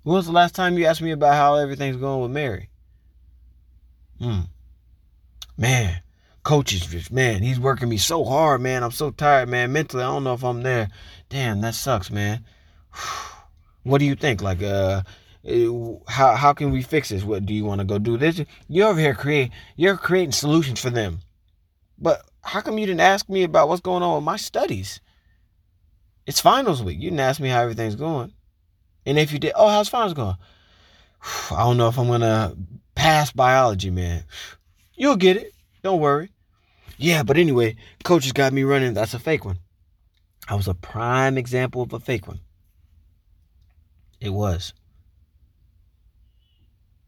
When 0.03 0.15
was 0.15 0.25
the 0.25 0.31
last 0.31 0.55
time 0.55 0.77
you 0.77 0.85
asked 0.85 1.01
me 1.01 1.11
about 1.11 1.35
how 1.35 1.55
everything's 1.55 1.97
going 1.97 2.21
with 2.21 2.31
Mary? 2.31 2.69
Hmm. 4.19 4.41
Man, 5.57 6.01
coach 6.43 6.73
is 6.73 6.85
just 6.85 7.11
man, 7.11 7.41
he's 7.41 7.59
working 7.59 7.89
me 7.89 7.97
so 7.97 8.23
hard, 8.23 8.61
man. 8.61 8.83
I'm 8.83 8.91
so 8.91 9.11
tired, 9.11 9.49
man. 9.49 9.71
Mentally, 9.71 10.03
I 10.03 10.07
don't 10.07 10.23
know 10.23 10.33
if 10.33 10.43
I'm 10.43 10.63
there. 10.63 10.89
Damn, 11.27 11.61
that 11.61 11.75
sucks, 11.75 12.11
man. 12.11 12.45
What 13.83 13.99
do 13.99 14.05
you 14.05 14.15
think? 14.15 14.41
Like, 14.41 14.61
uh, 14.61 15.03
how 16.07 16.35
how 16.35 16.53
can 16.53 16.71
we 16.71 16.81
fix 16.81 17.09
this? 17.09 17.23
What 17.23 17.45
do 17.45 17.53
you 17.53 17.63
want 17.63 17.79
to 17.79 17.85
go 17.85 17.97
do 17.97 18.17
this? 18.17 18.41
You're 18.67 18.89
over 18.89 18.99
here 18.99 19.15
create 19.15 19.51
you're 19.77 19.97
creating 19.97 20.33
solutions 20.33 20.81
for 20.81 20.89
them. 20.89 21.19
But 21.97 22.21
how 22.43 22.61
come 22.61 22.77
you 22.77 22.85
didn't 22.85 23.01
ask 23.01 23.29
me 23.29 23.43
about 23.43 23.69
what's 23.69 23.81
going 23.81 24.03
on 24.03 24.15
with 24.15 24.23
my 24.23 24.35
studies? 24.35 24.99
It's 26.25 26.41
finals 26.41 26.83
week. 26.83 26.99
You 26.99 27.09
didn't 27.09 27.21
ask 27.21 27.39
me 27.39 27.49
how 27.49 27.61
everything's 27.61 27.95
going. 27.95 28.33
And 29.09 29.17
if 29.17 29.33
you 29.33 29.39
did, 29.39 29.53
oh, 29.55 29.67
how's 29.67 29.89
finals 29.89 30.13
going? 30.13 30.35
I 31.51 31.63
don't 31.63 31.77
know 31.77 31.87
if 31.87 31.97
I'm 31.97 32.07
gonna 32.07 32.55
pass 32.93 33.31
biology, 33.31 33.89
man. 33.89 34.23
You'll 34.93 35.15
get 35.15 35.35
it. 35.35 35.51
Don't 35.81 35.99
worry. 35.99 36.29
Yeah, 36.99 37.23
but 37.23 37.37
anyway, 37.37 37.75
coaches 38.03 38.33
got 38.33 38.53
me 38.53 38.61
running. 38.61 38.93
That's 38.93 39.15
a 39.15 39.19
fake 39.19 39.45
one. 39.45 39.57
I 40.47 40.53
was 40.53 40.67
a 40.67 40.75
prime 40.75 41.39
example 41.39 41.81
of 41.81 41.91
a 41.91 41.99
fake 41.99 42.27
one. 42.27 42.41
It 44.21 44.29
was. 44.29 44.73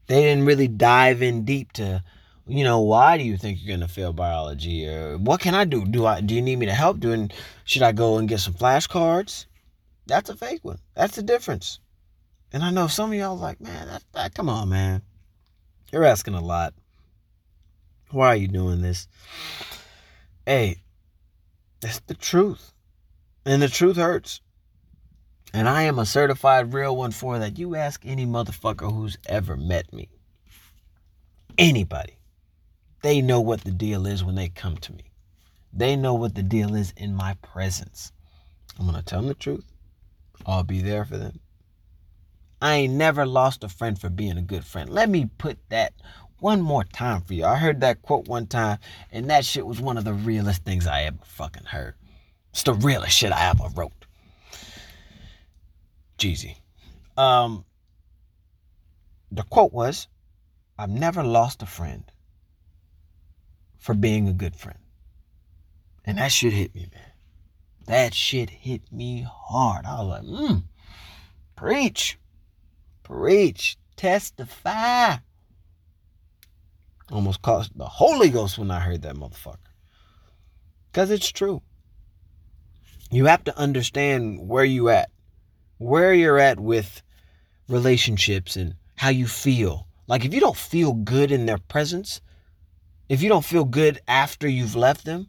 They 0.07 0.23
didn't 0.23 0.45
really 0.45 0.67
dive 0.67 1.21
in 1.21 1.45
deep 1.45 1.71
to, 1.73 2.03
you 2.47 2.63
know, 2.63 2.81
why 2.81 3.19
do 3.19 3.23
you 3.23 3.37
think 3.37 3.59
you're 3.61 3.77
gonna 3.77 3.87
fail 3.87 4.11
biology, 4.11 4.87
or 4.87 5.19
what 5.19 5.39
can 5.39 5.53
I 5.53 5.65
do? 5.65 5.85
Do 5.85 6.07
I 6.07 6.21
do 6.21 6.33
you 6.33 6.41
need 6.41 6.57
me 6.57 6.65
to 6.65 6.73
help? 6.73 6.99
Doing 6.99 7.29
should 7.63 7.83
I 7.83 7.91
go 7.91 8.17
and 8.17 8.27
get 8.27 8.39
some 8.39 8.55
flashcards? 8.55 9.45
That's 10.07 10.31
a 10.31 10.35
fake 10.35 10.65
one. 10.65 10.79
That's 10.95 11.15
the 11.15 11.21
difference. 11.21 11.79
And 12.53 12.63
I 12.63 12.71
know 12.71 12.87
some 12.87 13.11
of 13.11 13.17
y'all 13.17 13.37
like, 13.37 13.61
man, 13.61 13.87
that, 13.87 14.03
that 14.13 14.33
come 14.33 14.49
on, 14.49 14.69
man. 14.69 15.01
You're 15.91 16.05
asking 16.05 16.33
a 16.33 16.41
lot. 16.41 16.73
Why 18.11 18.27
are 18.27 18.35
you 18.35 18.47
doing 18.47 18.81
this? 18.81 19.07
Hey, 20.45 20.83
that's 21.79 21.99
the 22.01 22.13
truth. 22.13 22.73
And 23.45 23.61
the 23.61 23.69
truth 23.69 23.95
hurts. 23.95 24.41
And 25.53 25.67
I 25.67 25.83
am 25.83 25.99
a 25.99 26.05
certified 26.05 26.73
real 26.73 26.95
one 26.95 27.11
for 27.11 27.39
that. 27.39 27.57
You 27.57 27.75
ask 27.75 28.05
any 28.05 28.25
motherfucker 28.25 28.91
who's 28.91 29.17
ever 29.25 29.57
met 29.57 29.91
me. 29.93 30.09
Anybody. 31.57 32.17
They 33.01 33.21
know 33.21 33.41
what 33.41 33.61
the 33.61 33.71
deal 33.71 34.05
is 34.05 34.23
when 34.23 34.35
they 34.35 34.49
come 34.49 34.77
to 34.77 34.93
me. 34.93 35.11
They 35.73 35.95
know 35.95 36.13
what 36.13 36.35
the 36.35 36.43
deal 36.43 36.75
is 36.75 36.93
in 36.95 37.15
my 37.15 37.35
presence. 37.41 38.11
I'm 38.77 38.85
going 38.85 38.97
to 38.97 39.03
tell 39.03 39.19
them 39.19 39.27
the 39.27 39.33
truth. 39.33 39.65
I'll 40.45 40.63
be 40.63 40.81
there 40.81 41.05
for 41.05 41.17
them. 41.17 41.39
I 42.61 42.75
ain't 42.75 42.93
never 42.93 43.25
lost 43.25 43.63
a 43.63 43.69
friend 43.69 43.99
for 43.99 44.09
being 44.09 44.37
a 44.37 44.41
good 44.41 44.63
friend. 44.63 44.89
Let 44.89 45.09
me 45.09 45.29
put 45.37 45.57
that 45.69 45.93
one 46.39 46.61
more 46.61 46.83
time 46.83 47.21
for 47.21 47.33
you. 47.33 47.45
I 47.45 47.55
heard 47.55 47.81
that 47.81 48.01
quote 48.01 48.27
one 48.27 48.47
time, 48.47 48.77
and 49.11 49.29
that 49.29 49.45
shit 49.45 49.65
was 49.65 49.81
one 49.81 49.97
of 49.97 50.03
the 50.03 50.13
realest 50.13 50.63
things 50.63 50.85
I 50.85 51.03
ever 51.03 51.17
fucking 51.23 51.65
heard. 51.65 51.95
It's 52.51 52.63
the 52.63 52.73
realest 52.73 53.17
shit 53.17 53.31
I 53.31 53.49
ever 53.49 53.67
wrote. 53.75 54.05
Jeezy. 56.17 56.57
Um, 57.17 57.65
the 59.31 59.43
quote 59.43 59.73
was, 59.73 60.07
I've 60.77 60.89
never 60.89 61.23
lost 61.23 61.63
a 61.63 61.65
friend 61.65 62.03
for 63.77 63.95
being 63.95 64.27
a 64.27 64.33
good 64.33 64.55
friend. 64.55 64.77
And 66.05 66.17
that 66.17 66.31
shit 66.31 66.53
hit 66.53 66.75
me, 66.75 66.87
man. 66.93 67.11
That 67.87 68.13
shit 68.13 68.49
hit 68.49 68.91
me 68.91 69.25
hard. 69.27 69.85
I 69.85 70.01
was 70.01 70.07
like, 70.07 70.23
mm, 70.23 70.63
preach, 71.55 72.17
preach, 73.03 73.77
testify. 73.95 75.17
Almost 77.11 77.41
cost 77.41 77.77
the 77.77 77.85
Holy 77.85 78.29
Ghost 78.29 78.57
when 78.57 78.71
I 78.71 78.79
heard 78.79 79.01
that 79.01 79.15
motherfucker. 79.15 79.57
Because 80.91 81.11
it's 81.11 81.31
true. 81.31 81.61
You 83.11 83.25
have 83.25 83.43
to 83.45 83.57
understand 83.57 84.47
where 84.47 84.63
you 84.63 84.89
at, 84.89 85.09
where 85.77 86.13
you're 86.13 86.39
at 86.39 86.59
with 86.59 87.01
relationships 87.67 88.55
and 88.55 88.75
how 88.95 89.09
you 89.09 89.27
feel. 89.27 89.87
Like 90.07 90.25
if 90.25 90.33
you 90.33 90.39
don't 90.39 90.55
feel 90.55 90.93
good 90.93 91.31
in 91.31 91.45
their 91.45 91.57
presence, 91.57 92.21
if 93.09 93.21
you 93.21 93.29
don't 93.29 93.45
feel 93.45 93.65
good 93.65 93.99
after 94.07 94.47
you've 94.47 94.75
left 94.75 95.03
them, 95.05 95.27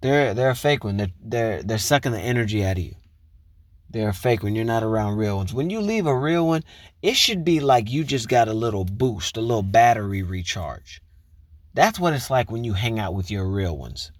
they're 0.00 0.34
they're 0.34 0.50
a 0.50 0.54
fake 0.54 0.84
one. 0.84 0.96
They're 0.96 1.12
they're 1.22 1.62
they're 1.62 1.78
sucking 1.78 2.12
the 2.12 2.20
energy 2.20 2.64
out 2.64 2.78
of 2.78 2.84
you. 2.84 2.94
They're 3.90 4.10
a 4.10 4.14
fake 4.14 4.44
when 4.44 4.54
you're 4.54 4.64
not 4.64 4.84
around 4.84 5.16
real 5.16 5.36
ones. 5.36 5.52
When 5.52 5.68
you 5.68 5.80
leave 5.80 6.06
a 6.06 6.16
real 6.16 6.46
one, 6.46 6.62
it 7.02 7.16
should 7.16 7.44
be 7.44 7.58
like 7.58 7.90
you 7.90 8.04
just 8.04 8.28
got 8.28 8.46
a 8.46 8.54
little 8.54 8.84
boost, 8.84 9.36
a 9.36 9.40
little 9.40 9.64
battery 9.64 10.22
recharge. 10.22 11.02
That's 11.74 11.98
what 11.98 12.12
it's 12.12 12.30
like 12.30 12.50
when 12.52 12.62
you 12.62 12.72
hang 12.72 13.00
out 13.00 13.14
with 13.14 13.30
your 13.30 13.48
real 13.48 13.76
ones. 13.76 14.12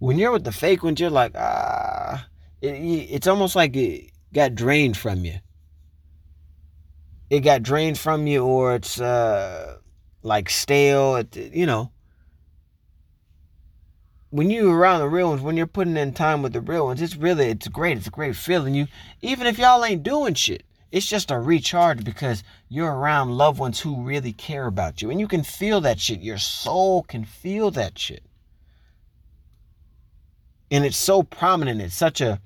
When 0.00 0.18
you're 0.18 0.32
with 0.32 0.44
the 0.44 0.52
fake 0.52 0.82
ones, 0.82 0.98
you're 0.98 1.10
like, 1.10 1.32
ah, 1.36 2.26
it, 2.60 2.68
it's 2.68 3.26
almost 3.28 3.54
like 3.54 3.76
it 3.76 4.10
got 4.32 4.56
drained 4.56 4.96
from 4.96 5.24
you. 5.24 5.38
It 7.28 7.40
got 7.40 7.62
drained 7.62 7.98
from 7.98 8.26
you, 8.26 8.44
or 8.44 8.74
it's 8.74 9.00
uh, 9.00 9.76
like 10.22 10.50
stale. 10.50 11.16
It, 11.16 11.36
you 11.36 11.66
know, 11.66 11.92
when 14.30 14.48
you're 14.48 14.76
around 14.76 15.00
the 15.00 15.08
real 15.08 15.30
ones, 15.30 15.42
when 15.42 15.56
you're 15.56 15.66
putting 15.66 15.96
in 15.96 16.12
time 16.12 16.42
with 16.42 16.52
the 16.52 16.60
real 16.60 16.86
ones, 16.86 17.02
it's 17.02 17.16
really 17.16 17.48
it's 17.48 17.68
great. 17.68 17.98
It's 17.98 18.06
a 18.06 18.10
great 18.10 18.36
feeling. 18.36 18.74
You 18.74 18.86
even 19.22 19.46
if 19.46 19.58
y'all 19.58 19.84
ain't 19.84 20.04
doing 20.04 20.34
shit, 20.34 20.64
it's 20.92 21.06
just 21.06 21.30
a 21.30 21.38
recharge 21.38 22.04
because 22.04 22.42
you're 22.68 22.92
around 22.92 23.30
loved 23.30 23.58
ones 23.58 23.80
who 23.80 24.02
really 24.02 24.32
care 24.32 24.66
about 24.66 25.02
you. 25.02 25.10
And 25.10 25.20
you 25.20 25.28
can 25.28 25.42
feel 25.42 25.80
that 25.82 26.00
shit. 26.00 26.20
Your 26.20 26.38
soul 26.38 27.02
can 27.02 27.24
feel 27.24 27.70
that 27.72 27.98
shit. 27.98 28.24
And 30.70 30.84
it's 30.84 30.96
so 30.96 31.24
prominent. 31.24 31.80
It's 31.80 31.94
such 31.94 32.20
a 32.20 32.40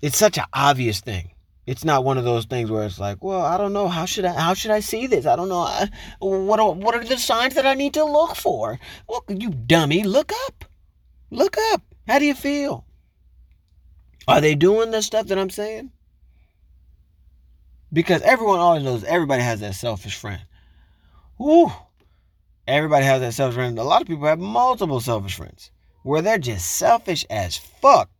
it's 0.00 0.16
such 0.16 0.38
an 0.38 0.44
obvious 0.54 1.00
thing. 1.00 1.31
It's 1.64 1.84
not 1.84 2.04
one 2.04 2.18
of 2.18 2.24
those 2.24 2.44
things 2.46 2.70
where 2.70 2.84
it's 2.84 2.98
like, 2.98 3.22
well, 3.22 3.42
I 3.42 3.56
don't 3.56 3.72
know. 3.72 3.86
How 3.88 4.04
should 4.04 4.24
I? 4.24 4.32
How 4.32 4.54
should 4.54 4.72
I 4.72 4.80
see 4.80 5.06
this? 5.06 5.26
I 5.26 5.36
don't 5.36 5.48
know. 5.48 5.60
I, 5.60 5.88
what 6.18 6.58
are, 6.58 6.72
What 6.72 6.94
are 6.94 7.04
the 7.04 7.16
signs 7.16 7.54
that 7.54 7.66
I 7.66 7.74
need 7.74 7.94
to 7.94 8.04
look 8.04 8.34
for? 8.34 8.80
Well, 9.08 9.24
you 9.28 9.50
dummy, 9.50 10.02
look 10.02 10.32
up. 10.46 10.64
Look 11.30 11.56
up. 11.72 11.82
How 12.08 12.18
do 12.18 12.24
you 12.24 12.34
feel? 12.34 12.84
Are 14.26 14.40
they 14.40 14.54
doing 14.54 14.90
the 14.90 15.02
stuff 15.02 15.28
that 15.28 15.38
I'm 15.38 15.50
saying? 15.50 15.92
Because 17.92 18.22
everyone 18.22 18.58
always 18.58 18.82
knows 18.82 19.04
everybody 19.04 19.42
has 19.42 19.60
that 19.60 19.74
selfish 19.74 20.16
friend. 20.16 20.42
Woo! 21.38 21.70
Everybody 22.66 23.04
has 23.04 23.20
that 23.20 23.34
selfish 23.34 23.56
friend. 23.56 23.78
A 23.78 23.84
lot 23.84 24.02
of 24.02 24.08
people 24.08 24.26
have 24.26 24.38
multiple 24.38 25.00
selfish 25.00 25.36
friends 25.36 25.70
where 26.02 26.22
they're 26.22 26.38
just 26.38 26.72
selfish 26.72 27.24
as 27.30 27.56
fuck 27.56 28.10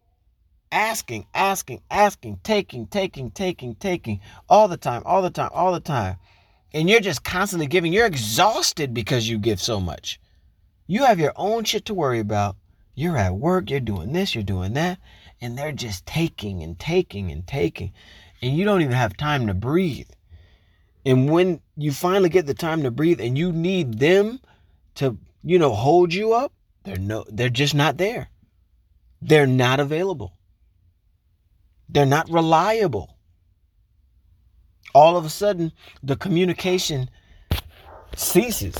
asking, 0.72 1.26
asking, 1.34 1.82
asking, 1.90 2.40
taking, 2.42 2.86
taking, 2.86 3.30
taking, 3.30 3.74
taking 3.76 4.20
all 4.48 4.66
the 4.66 4.76
time, 4.76 5.02
all 5.04 5.22
the 5.22 5.30
time, 5.30 5.50
all 5.52 5.72
the 5.72 5.80
time. 5.80 6.16
And 6.72 6.88
you're 6.88 7.00
just 7.00 7.22
constantly 7.22 7.66
giving. 7.66 7.92
You're 7.92 8.06
exhausted 8.06 8.94
because 8.94 9.28
you 9.28 9.38
give 9.38 9.60
so 9.60 9.78
much. 9.78 10.18
You 10.86 11.04
have 11.04 11.20
your 11.20 11.34
own 11.36 11.64
shit 11.64 11.84
to 11.86 11.94
worry 11.94 12.18
about. 12.18 12.56
You're 12.94 13.16
at 13.16 13.34
work, 13.34 13.70
you're 13.70 13.80
doing 13.80 14.12
this, 14.12 14.34
you're 14.34 14.44
doing 14.44 14.74
that, 14.74 14.98
and 15.40 15.56
they're 15.56 15.72
just 15.72 16.04
taking 16.04 16.62
and 16.62 16.78
taking 16.78 17.30
and 17.30 17.46
taking. 17.46 17.92
And 18.42 18.56
you 18.56 18.64
don't 18.64 18.82
even 18.82 18.92
have 18.92 19.16
time 19.16 19.46
to 19.46 19.54
breathe. 19.54 20.10
And 21.04 21.30
when 21.30 21.60
you 21.76 21.92
finally 21.92 22.28
get 22.28 22.46
the 22.46 22.54
time 22.54 22.82
to 22.82 22.90
breathe 22.90 23.20
and 23.20 23.36
you 23.36 23.52
need 23.52 23.98
them 23.98 24.40
to, 24.96 25.16
you 25.42 25.58
know, 25.58 25.74
hold 25.74 26.12
you 26.12 26.32
up, 26.34 26.52
they're 26.84 26.98
no 26.98 27.24
they're 27.28 27.48
just 27.48 27.74
not 27.74 27.96
there. 27.96 28.28
They're 29.20 29.46
not 29.46 29.80
available. 29.80 30.32
They're 31.92 32.06
not 32.06 32.30
reliable. 32.30 33.18
All 34.94 35.16
of 35.18 35.26
a 35.26 35.30
sudden, 35.30 35.72
the 36.02 36.16
communication 36.16 37.10
ceases. 38.16 38.76